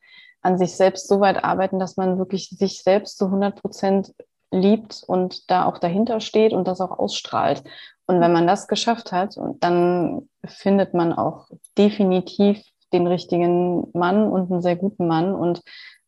an 0.43 0.60
sich 0.60 0.75
selbst 0.75 1.08
so 1.08 1.19
weit 1.21 1.43
arbeiten, 1.43 1.80
dass 1.80 1.97
man 1.97 2.19
wirklich 2.19 2.49
sich 2.49 2.84
selbst 2.84 3.17
zu 3.17 3.25
100 3.25 3.60
Prozent 3.60 4.13
liebt 4.53 5.03
und 5.05 5.49
da 5.49 5.65
auch 5.65 5.77
dahinter 5.77 6.19
steht 6.19 6.53
und 6.53 6.67
das 6.67 6.81
auch 6.81 6.97
ausstrahlt. 6.97 7.63
Und 8.05 8.19
wenn 8.19 8.33
man 8.33 8.47
das 8.47 8.67
geschafft 8.67 9.11
hat, 9.11 9.35
dann 9.59 10.29
findet 10.45 10.93
man 10.93 11.13
auch 11.13 11.47
definitiv 11.77 12.61
den 12.91 13.07
richtigen 13.07 13.87
Mann 13.93 14.27
und 14.27 14.51
einen 14.51 14.61
sehr 14.61 14.75
guten 14.75 15.07
Mann 15.07 15.33
und 15.33 15.61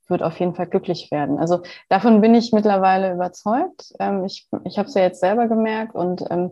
wird 0.07 0.21
auf 0.21 0.39
jeden 0.39 0.53
Fall 0.53 0.67
glücklich 0.67 1.09
werden. 1.11 1.39
Also 1.39 1.63
davon 1.89 2.21
bin 2.21 2.35
ich 2.35 2.51
mittlerweile 2.51 3.13
überzeugt. 3.13 3.93
Ähm, 3.99 4.23
ich 4.25 4.47
ich 4.63 4.77
habe 4.77 4.87
es 4.87 4.93
ja 4.93 5.01
jetzt 5.01 5.19
selber 5.19 5.47
gemerkt 5.47 5.95
und 5.95 6.23
ähm, 6.29 6.51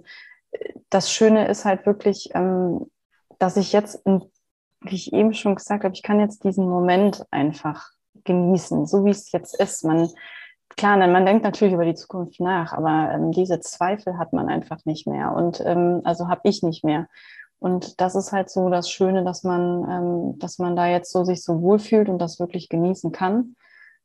das 0.89 1.11
Schöne 1.11 1.47
ist 1.47 1.65
halt 1.65 1.85
wirklich, 1.85 2.29
ähm, 2.33 2.89
dass 3.39 3.57
ich 3.57 3.73
jetzt, 3.73 4.03
wie 4.05 4.95
ich 4.95 5.13
eben 5.13 5.33
schon 5.33 5.55
gesagt 5.55 5.83
habe, 5.83 5.93
ich 5.93 6.03
kann 6.03 6.19
jetzt 6.19 6.43
diesen 6.43 6.67
Moment 6.67 7.25
einfach 7.31 7.89
genießen, 8.23 8.85
so 8.85 9.05
wie 9.05 9.11
es 9.11 9.31
jetzt 9.31 9.59
ist. 9.59 9.83
Man 9.83 10.09
klar, 10.75 10.97
man 10.97 11.25
denkt 11.25 11.43
natürlich 11.43 11.73
über 11.73 11.85
die 11.85 11.95
Zukunft 11.95 12.39
nach, 12.39 12.73
aber 12.73 13.11
ähm, 13.13 13.31
diese 13.31 13.59
Zweifel 13.59 14.17
hat 14.17 14.33
man 14.33 14.49
einfach 14.49 14.85
nicht 14.85 15.07
mehr 15.07 15.33
und 15.33 15.61
ähm, 15.65 16.01
also 16.03 16.27
habe 16.27 16.41
ich 16.43 16.63
nicht 16.63 16.83
mehr. 16.83 17.07
Und 17.59 18.01
das 18.01 18.15
ist 18.15 18.33
halt 18.33 18.49
so 18.49 18.69
das 18.69 18.89
Schöne, 18.89 19.23
dass 19.23 19.43
man, 19.43 19.89
ähm, 19.89 20.39
dass 20.39 20.59
man 20.59 20.75
da 20.75 20.87
jetzt 20.87 21.11
so 21.13 21.23
sich 21.23 21.43
so 21.43 21.61
wohlfühlt 21.61 22.09
und 22.09 22.19
das 22.19 22.37
wirklich 22.37 22.67
genießen 22.67 23.13
kann, 23.13 23.55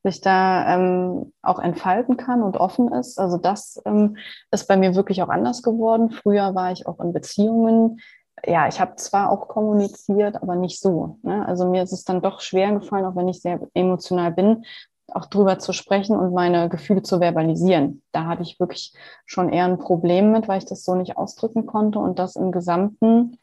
sich 0.04 0.20
da 0.20 0.76
ähm, 0.76 1.32
auch 1.42 1.58
entfalten 1.58 2.16
kann 2.16 2.44
und 2.44 2.56
offen 2.56 2.92
ist. 2.92 3.18
Also 3.18 3.36
das 3.36 3.82
ähm, 3.84 4.16
ist 4.52 4.68
bei 4.68 4.76
mir 4.76 4.94
wirklich 4.94 5.22
auch 5.22 5.28
anders 5.28 5.62
geworden. 5.62 6.10
Früher 6.10 6.54
war 6.54 6.70
ich 6.70 6.86
auch 6.86 7.00
in 7.00 7.12
Beziehungen. 7.12 8.00
Ja, 8.46 8.68
ich 8.68 8.80
habe 8.80 8.94
zwar 8.94 9.30
auch 9.30 9.48
kommuniziert, 9.48 10.40
aber 10.40 10.54
nicht 10.54 10.80
so. 10.80 11.18
Ne? 11.22 11.44
Also 11.44 11.68
mir 11.68 11.82
ist 11.82 11.92
es 11.92 12.04
dann 12.04 12.22
doch 12.22 12.40
schwer 12.40 12.70
gefallen, 12.72 13.06
auch 13.06 13.16
wenn 13.16 13.26
ich 13.26 13.42
sehr 13.42 13.58
emotional 13.74 14.30
bin, 14.30 14.64
auch 15.12 15.26
drüber 15.26 15.58
zu 15.58 15.72
sprechen 15.72 16.16
und 16.16 16.32
meine 16.32 16.68
Gefühle 16.68 17.02
zu 17.02 17.20
verbalisieren. 17.20 18.02
Da 18.12 18.26
hatte 18.26 18.42
ich 18.42 18.60
wirklich 18.60 18.92
schon 19.24 19.48
eher 19.48 19.64
ein 19.64 19.78
Problem 19.78 20.32
mit, 20.32 20.48
weil 20.48 20.58
ich 20.58 20.66
das 20.66 20.84
so 20.84 20.94
nicht 20.94 21.16
ausdrücken 21.16 21.66
konnte. 21.66 21.98
Und 21.98 22.18
das 22.18 22.36
im 22.36 22.52
Gesamten 22.52 23.38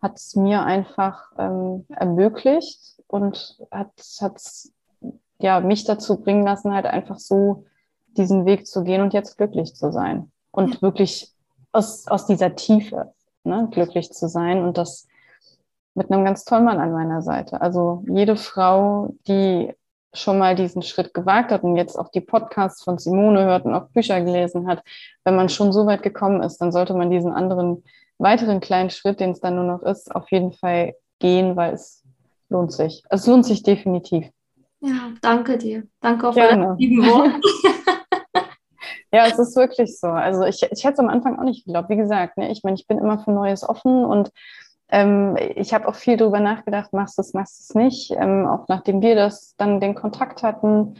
hat 0.00 0.16
es 0.16 0.36
mir 0.36 0.62
einfach 0.62 1.32
ähm, 1.38 1.86
ermöglicht 1.88 3.00
und 3.06 3.58
hat 3.70 3.90
es 3.96 4.72
ja, 5.38 5.60
mich 5.60 5.84
dazu 5.84 6.20
bringen 6.20 6.44
lassen, 6.44 6.72
halt 6.72 6.86
einfach 6.86 7.18
so 7.18 7.64
diesen 8.16 8.46
Weg 8.46 8.66
zu 8.66 8.84
gehen 8.84 9.02
und 9.02 9.12
jetzt 9.12 9.36
glücklich 9.36 9.74
zu 9.74 9.92
sein. 9.92 10.30
Und 10.50 10.82
wirklich 10.82 11.32
aus, 11.72 12.06
aus 12.06 12.26
dieser 12.26 12.54
Tiefe 12.54 13.12
ne, 13.44 13.68
glücklich 13.70 14.12
zu 14.12 14.28
sein 14.28 14.62
und 14.62 14.78
das 14.78 15.08
mit 15.94 16.10
einem 16.10 16.24
ganz 16.24 16.44
tollen 16.44 16.64
Mann 16.64 16.78
an 16.78 16.92
meiner 16.92 17.22
Seite. 17.22 17.60
Also 17.60 18.04
jede 18.08 18.36
Frau, 18.36 19.14
die 19.26 19.74
schon 20.14 20.38
mal 20.38 20.54
diesen 20.54 20.82
Schritt 20.82 21.14
gewagt 21.14 21.50
hat 21.50 21.62
und 21.62 21.76
jetzt 21.76 21.96
auch 21.98 22.10
die 22.10 22.20
Podcasts 22.20 22.82
von 22.82 22.98
Simone 22.98 23.44
hört 23.44 23.64
und 23.64 23.74
auch 23.74 23.88
Bücher 23.88 24.20
gelesen 24.20 24.68
hat, 24.68 24.82
wenn 25.24 25.36
man 25.36 25.48
schon 25.48 25.72
so 25.72 25.86
weit 25.86 26.02
gekommen 26.02 26.42
ist, 26.42 26.58
dann 26.58 26.72
sollte 26.72 26.94
man 26.94 27.10
diesen 27.10 27.32
anderen 27.32 27.82
weiteren 28.18 28.60
kleinen 28.60 28.90
Schritt, 28.90 29.20
den 29.20 29.30
es 29.30 29.40
dann 29.40 29.56
nur 29.56 29.64
noch 29.64 29.82
ist, 29.82 30.14
auf 30.14 30.30
jeden 30.30 30.52
Fall 30.52 30.94
gehen, 31.18 31.56
weil 31.56 31.74
es 31.74 32.04
lohnt 32.48 32.72
sich. 32.72 33.02
Es 33.08 33.26
lohnt 33.26 33.46
sich 33.46 33.62
definitiv. 33.62 34.28
Ja, 34.80 35.12
danke 35.20 35.58
dir. 35.58 35.84
Danke 36.00 36.28
auch 36.28 36.34
für 36.34 36.40
deine 36.40 36.74
lieben 36.78 37.04
Worte. 37.06 37.40
ja, 39.12 39.26
es 39.26 39.38
ist 39.38 39.56
wirklich 39.56 39.98
so. 39.98 40.08
Also 40.08 40.44
ich, 40.44 40.62
ich 40.62 40.84
hätte 40.84 40.94
es 40.94 40.98
am 40.98 41.08
Anfang 41.08 41.38
auch 41.38 41.44
nicht 41.44 41.64
geglaubt. 41.64 41.88
Wie 41.88 41.96
gesagt, 41.96 42.36
ne, 42.36 42.50
ich 42.50 42.62
meine, 42.62 42.74
ich 42.74 42.86
bin 42.86 42.98
immer 42.98 43.18
für 43.18 43.30
Neues 43.30 43.66
offen 43.66 44.04
und 44.04 44.30
ähm, 44.92 45.36
ich 45.56 45.72
habe 45.72 45.88
auch 45.88 45.94
viel 45.94 46.18
darüber 46.18 46.38
nachgedacht, 46.38 46.92
machst 46.92 47.16
du 47.16 47.22
es, 47.22 47.32
machst 47.32 47.58
du 47.58 47.62
es 47.62 47.74
nicht, 47.74 48.10
ähm, 48.12 48.46
auch 48.46 48.68
nachdem 48.68 49.00
wir 49.00 49.16
das 49.16 49.56
dann 49.56 49.80
den 49.80 49.94
Kontakt 49.94 50.42
hatten. 50.42 50.96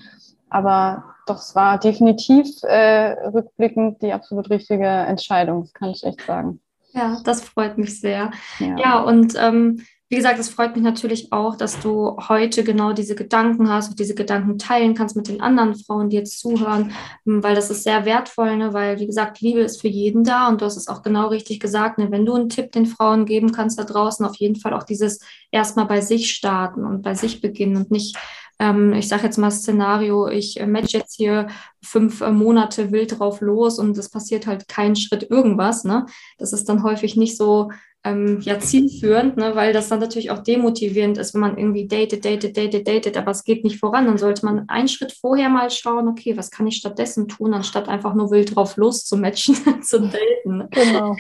Aber 0.49 1.05
doch, 1.27 1.37
es 1.37 1.55
war 1.55 1.79
definitiv 1.79 2.49
äh, 2.63 3.13
rückblickend 3.29 4.03
die 4.03 4.13
absolut 4.13 4.49
richtige 4.51 4.87
Entscheidung, 4.87 5.63
das 5.63 5.75
kann 5.75 5.91
ich 5.91 6.03
echt 6.05 6.23
sagen. 6.23 6.61
Ja, 6.93 7.19
das 7.25 7.43
freut 7.43 7.77
mich 7.77 8.01
sehr. 8.01 8.31
Ja, 8.59 8.77
ja 8.77 9.01
und 9.03 9.35
ähm, 9.39 9.85
wie 10.13 10.17
gesagt, 10.17 10.39
es 10.39 10.51
freut 10.51 10.75
mich 10.75 10.85
natürlich 10.85 11.33
auch, 11.33 11.57
dass 11.57 11.81
du 11.81 12.19
heute 12.29 12.65
genau 12.65 12.93
diese 12.93 13.15
Gedanken 13.15 13.71
hast 13.71 13.89
und 13.89 13.99
diese 13.99 14.15
Gedanken 14.15 14.59
teilen 14.59 14.93
kannst 14.93 15.17
mit 15.17 15.27
den 15.27 15.41
anderen 15.41 15.75
Frauen, 15.75 16.11
die 16.11 16.19
jetzt 16.19 16.39
zuhören, 16.39 16.93
ähm, 17.27 17.43
weil 17.43 17.55
das 17.55 17.71
ist 17.71 17.83
sehr 17.83 18.05
wertvoll, 18.05 18.59
ne? 18.59 18.75
weil, 18.75 19.01
wie 19.01 19.07
gesagt, 19.07 19.41
Liebe 19.41 19.61
ist 19.61 19.81
für 19.81 19.89
jeden 19.89 20.23
da 20.23 20.51
und 20.51 20.61
du 20.61 20.67
hast 20.67 20.77
es 20.77 20.87
auch 20.87 21.01
genau 21.01 21.29
richtig 21.29 21.61
gesagt, 21.61 21.97
ne? 21.97 22.11
wenn 22.11 22.27
du 22.27 22.35
einen 22.35 22.51
Tipp 22.51 22.73
den 22.73 22.85
Frauen 22.85 23.25
geben 23.25 23.53
kannst 23.53 23.79
da 23.79 23.85
draußen, 23.85 24.27
auf 24.27 24.37
jeden 24.37 24.57
Fall 24.57 24.75
auch 24.75 24.83
dieses 24.83 25.21
erstmal 25.51 25.87
bei 25.87 26.03
sich 26.03 26.31
starten 26.31 26.85
und 26.85 27.01
bei 27.01 27.15
sich 27.15 27.41
beginnen 27.41 27.79
und 27.79 27.91
nicht 27.91 28.15
ähm, 28.59 28.93
ich 28.93 29.09
sage 29.09 29.23
jetzt 29.25 29.39
mal 29.39 29.51
Szenario, 29.51 30.29
ich 30.29 30.61
äh, 30.61 30.67
match 30.67 30.93
jetzt 30.93 31.17
hier 31.17 31.49
fünf 31.83 32.21
äh, 32.21 32.31
Monate 32.31 32.93
wild 32.93 33.19
drauf 33.19 33.41
los 33.41 33.79
und 33.79 33.97
es 33.97 34.11
passiert 34.11 34.47
halt 34.47 34.69
kein 34.69 34.95
Schritt 34.95 35.31
irgendwas. 35.31 35.85
Ne? 35.85 36.05
Das 36.37 36.53
ist 36.53 36.69
dann 36.69 36.83
häufig 36.83 37.17
nicht 37.17 37.39
so 37.39 37.71
ähm, 38.05 38.41
ja 38.41 38.59
zielführend, 38.59 39.37
ne? 39.37 39.55
weil 39.55 39.73
das 39.73 39.89
dann 39.89 40.01
natürlich 40.01 40.31
auch 40.31 40.41
demotivierend 40.41 41.19
ist, 41.19 41.35
wenn 41.35 41.41
man 41.41 41.57
irgendwie 41.57 41.87
datet, 41.87 42.25
datet, 42.25 42.57
datet, 42.57 42.89
datet, 42.89 43.17
aber 43.17 43.31
es 43.31 43.45
geht 43.45 43.65
nicht 43.65 43.79
voran. 43.79 44.07
Dann 44.07 44.19
sollte 44.19 44.45
man 44.45 44.69
einen 44.69 44.89
Schritt 44.89 45.13
vorher 45.13 45.49
mal 45.49 45.71
schauen, 45.71 46.09
okay, 46.09 46.37
was 46.37 46.51
kann 46.51 46.67
ich 46.67 46.77
stattdessen 46.77 47.29
tun, 47.29 47.55
anstatt 47.55 47.89
einfach 47.89 48.15
nur 48.15 48.31
wild 48.31 48.57
drauf 48.57 48.77
los 48.77 49.05
zu 49.05 49.17
matchen, 49.17 49.55
zu 49.83 50.01
daten. 50.01 50.69
Genau. 50.71 51.17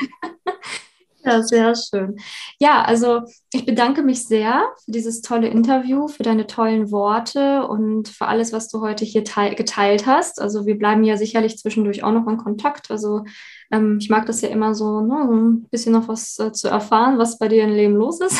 Ja, 1.24 1.40
sehr 1.42 1.74
schön. 1.76 2.16
Ja, 2.58 2.82
also 2.82 3.20
ich 3.52 3.64
bedanke 3.64 4.02
mich 4.02 4.26
sehr 4.26 4.64
für 4.84 4.90
dieses 4.90 5.22
tolle 5.22 5.46
Interview, 5.48 6.08
für 6.08 6.24
deine 6.24 6.48
tollen 6.48 6.90
Worte 6.90 7.66
und 7.68 8.08
für 8.08 8.26
alles, 8.26 8.52
was 8.52 8.68
du 8.68 8.80
heute 8.80 9.04
hier 9.04 9.22
geteilt 9.22 10.06
hast. 10.06 10.40
Also 10.40 10.66
wir 10.66 10.76
bleiben 10.76 11.04
ja 11.04 11.16
sicherlich 11.16 11.58
zwischendurch 11.58 12.02
auch 12.02 12.10
noch 12.10 12.26
in 12.26 12.38
Kontakt. 12.38 12.90
Also 12.90 13.24
ähm, 13.70 13.98
ich 14.00 14.10
mag 14.10 14.26
das 14.26 14.40
ja 14.40 14.48
immer 14.48 14.74
so, 14.74 15.00
ne, 15.00 15.24
so 15.28 15.34
ein 15.34 15.68
bisschen 15.70 15.92
noch 15.92 16.08
was 16.08 16.38
äh, 16.40 16.50
zu 16.50 16.68
erfahren, 16.68 17.18
was 17.18 17.38
bei 17.38 17.46
dir 17.46 17.62
im 17.64 17.70
Leben 17.70 17.94
los 17.94 18.20
ist. 18.20 18.38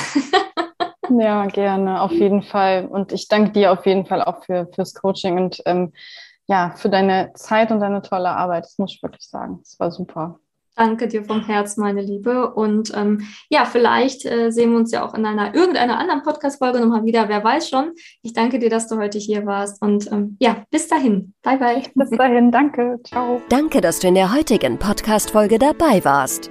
ja, 1.08 1.46
gerne, 1.46 2.02
auf 2.02 2.12
jeden 2.12 2.42
Fall. 2.42 2.86
Und 2.86 3.12
ich 3.12 3.28
danke 3.28 3.52
dir 3.52 3.72
auf 3.72 3.86
jeden 3.86 4.06
Fall 4.06 4.22
auch 4.22 4.44
für, 4.44 4.68
fürs 4.74 4.94
Coaching 4.94 5.38
und 5.38 5.62
ähm, 5.66 5.92
ja, 6.48 6.74
für 6.76 6.90
deine 6.90 7.32
Zeit 7.34 7.70
und 7.70 7.78
deine 7.78 8.02
tolle 8.02 8.30
Arbeit. 8.30 8.64
Das 8.64 8.78
muss 8.78 8.92
ich 8.92 9.02
wirklich 9.02 9.28
sagen. 9.28 9.60
Es 9.62 9.78
war 9.78 9.92
super. 9.92 10.40
Danke 10.74 11.06
dir 11.06 11.24
vom 11.24 11.44
Herzen, 11.44 11.82
meine 11.82 12.00
Liebe. 12.00 12.52
Und 12.54 12.92
ähm, 12.94 13.26
ja, 13.50 13.64
vielleicht 13.64 14.24
äh, 14.24 14.50
sehen 14.50 14.70
wir 14.70 14.78
uns 14.78 14.90
ja 14.90 15.06
auch 15.06 15.14
in 15.14 15.26
einer 15.26 15.54
irgendeiner 15.54 15.98
anderen 15.98 16.22
Podcast-Folge 16.22 16.80
nochmal 16.80 17.04
wieder. 17.04 17.28
Wer 17.28 17.44
weiß 17.44 17.68
schon. 17.68 17.92
Ich 18.22 18.32
danke 18.32 18.58
dir, 18.58 18.70
dass 18.70 18.88
du 18.88 18.96
heute 18.96 19.18
hier 19.18 19.44
warst. 19.44 19.82
Und 19.82 20.10
ähm, 20.10 20.36
ja, 20.40 20.64
bis 20.70 20.88
dahin. 20.88 21.34
Bye, 21.42 21.58
bye. 21.58 21.82
Bis 21.94 22.10
dahin. 22.10 22.50
Danke. 22.50 22.98
Ciao. 23.04 23.42
Danke, 23.48 23.80
dass 23.80 23.98
du 23.98 24.08
in 24.08 24.14
der 24.14 24.34
heutigen 24.34 24.78
Podcast-Folge 24.78 25.58
dabei 25.58 26.04
warst. 26.04 26.50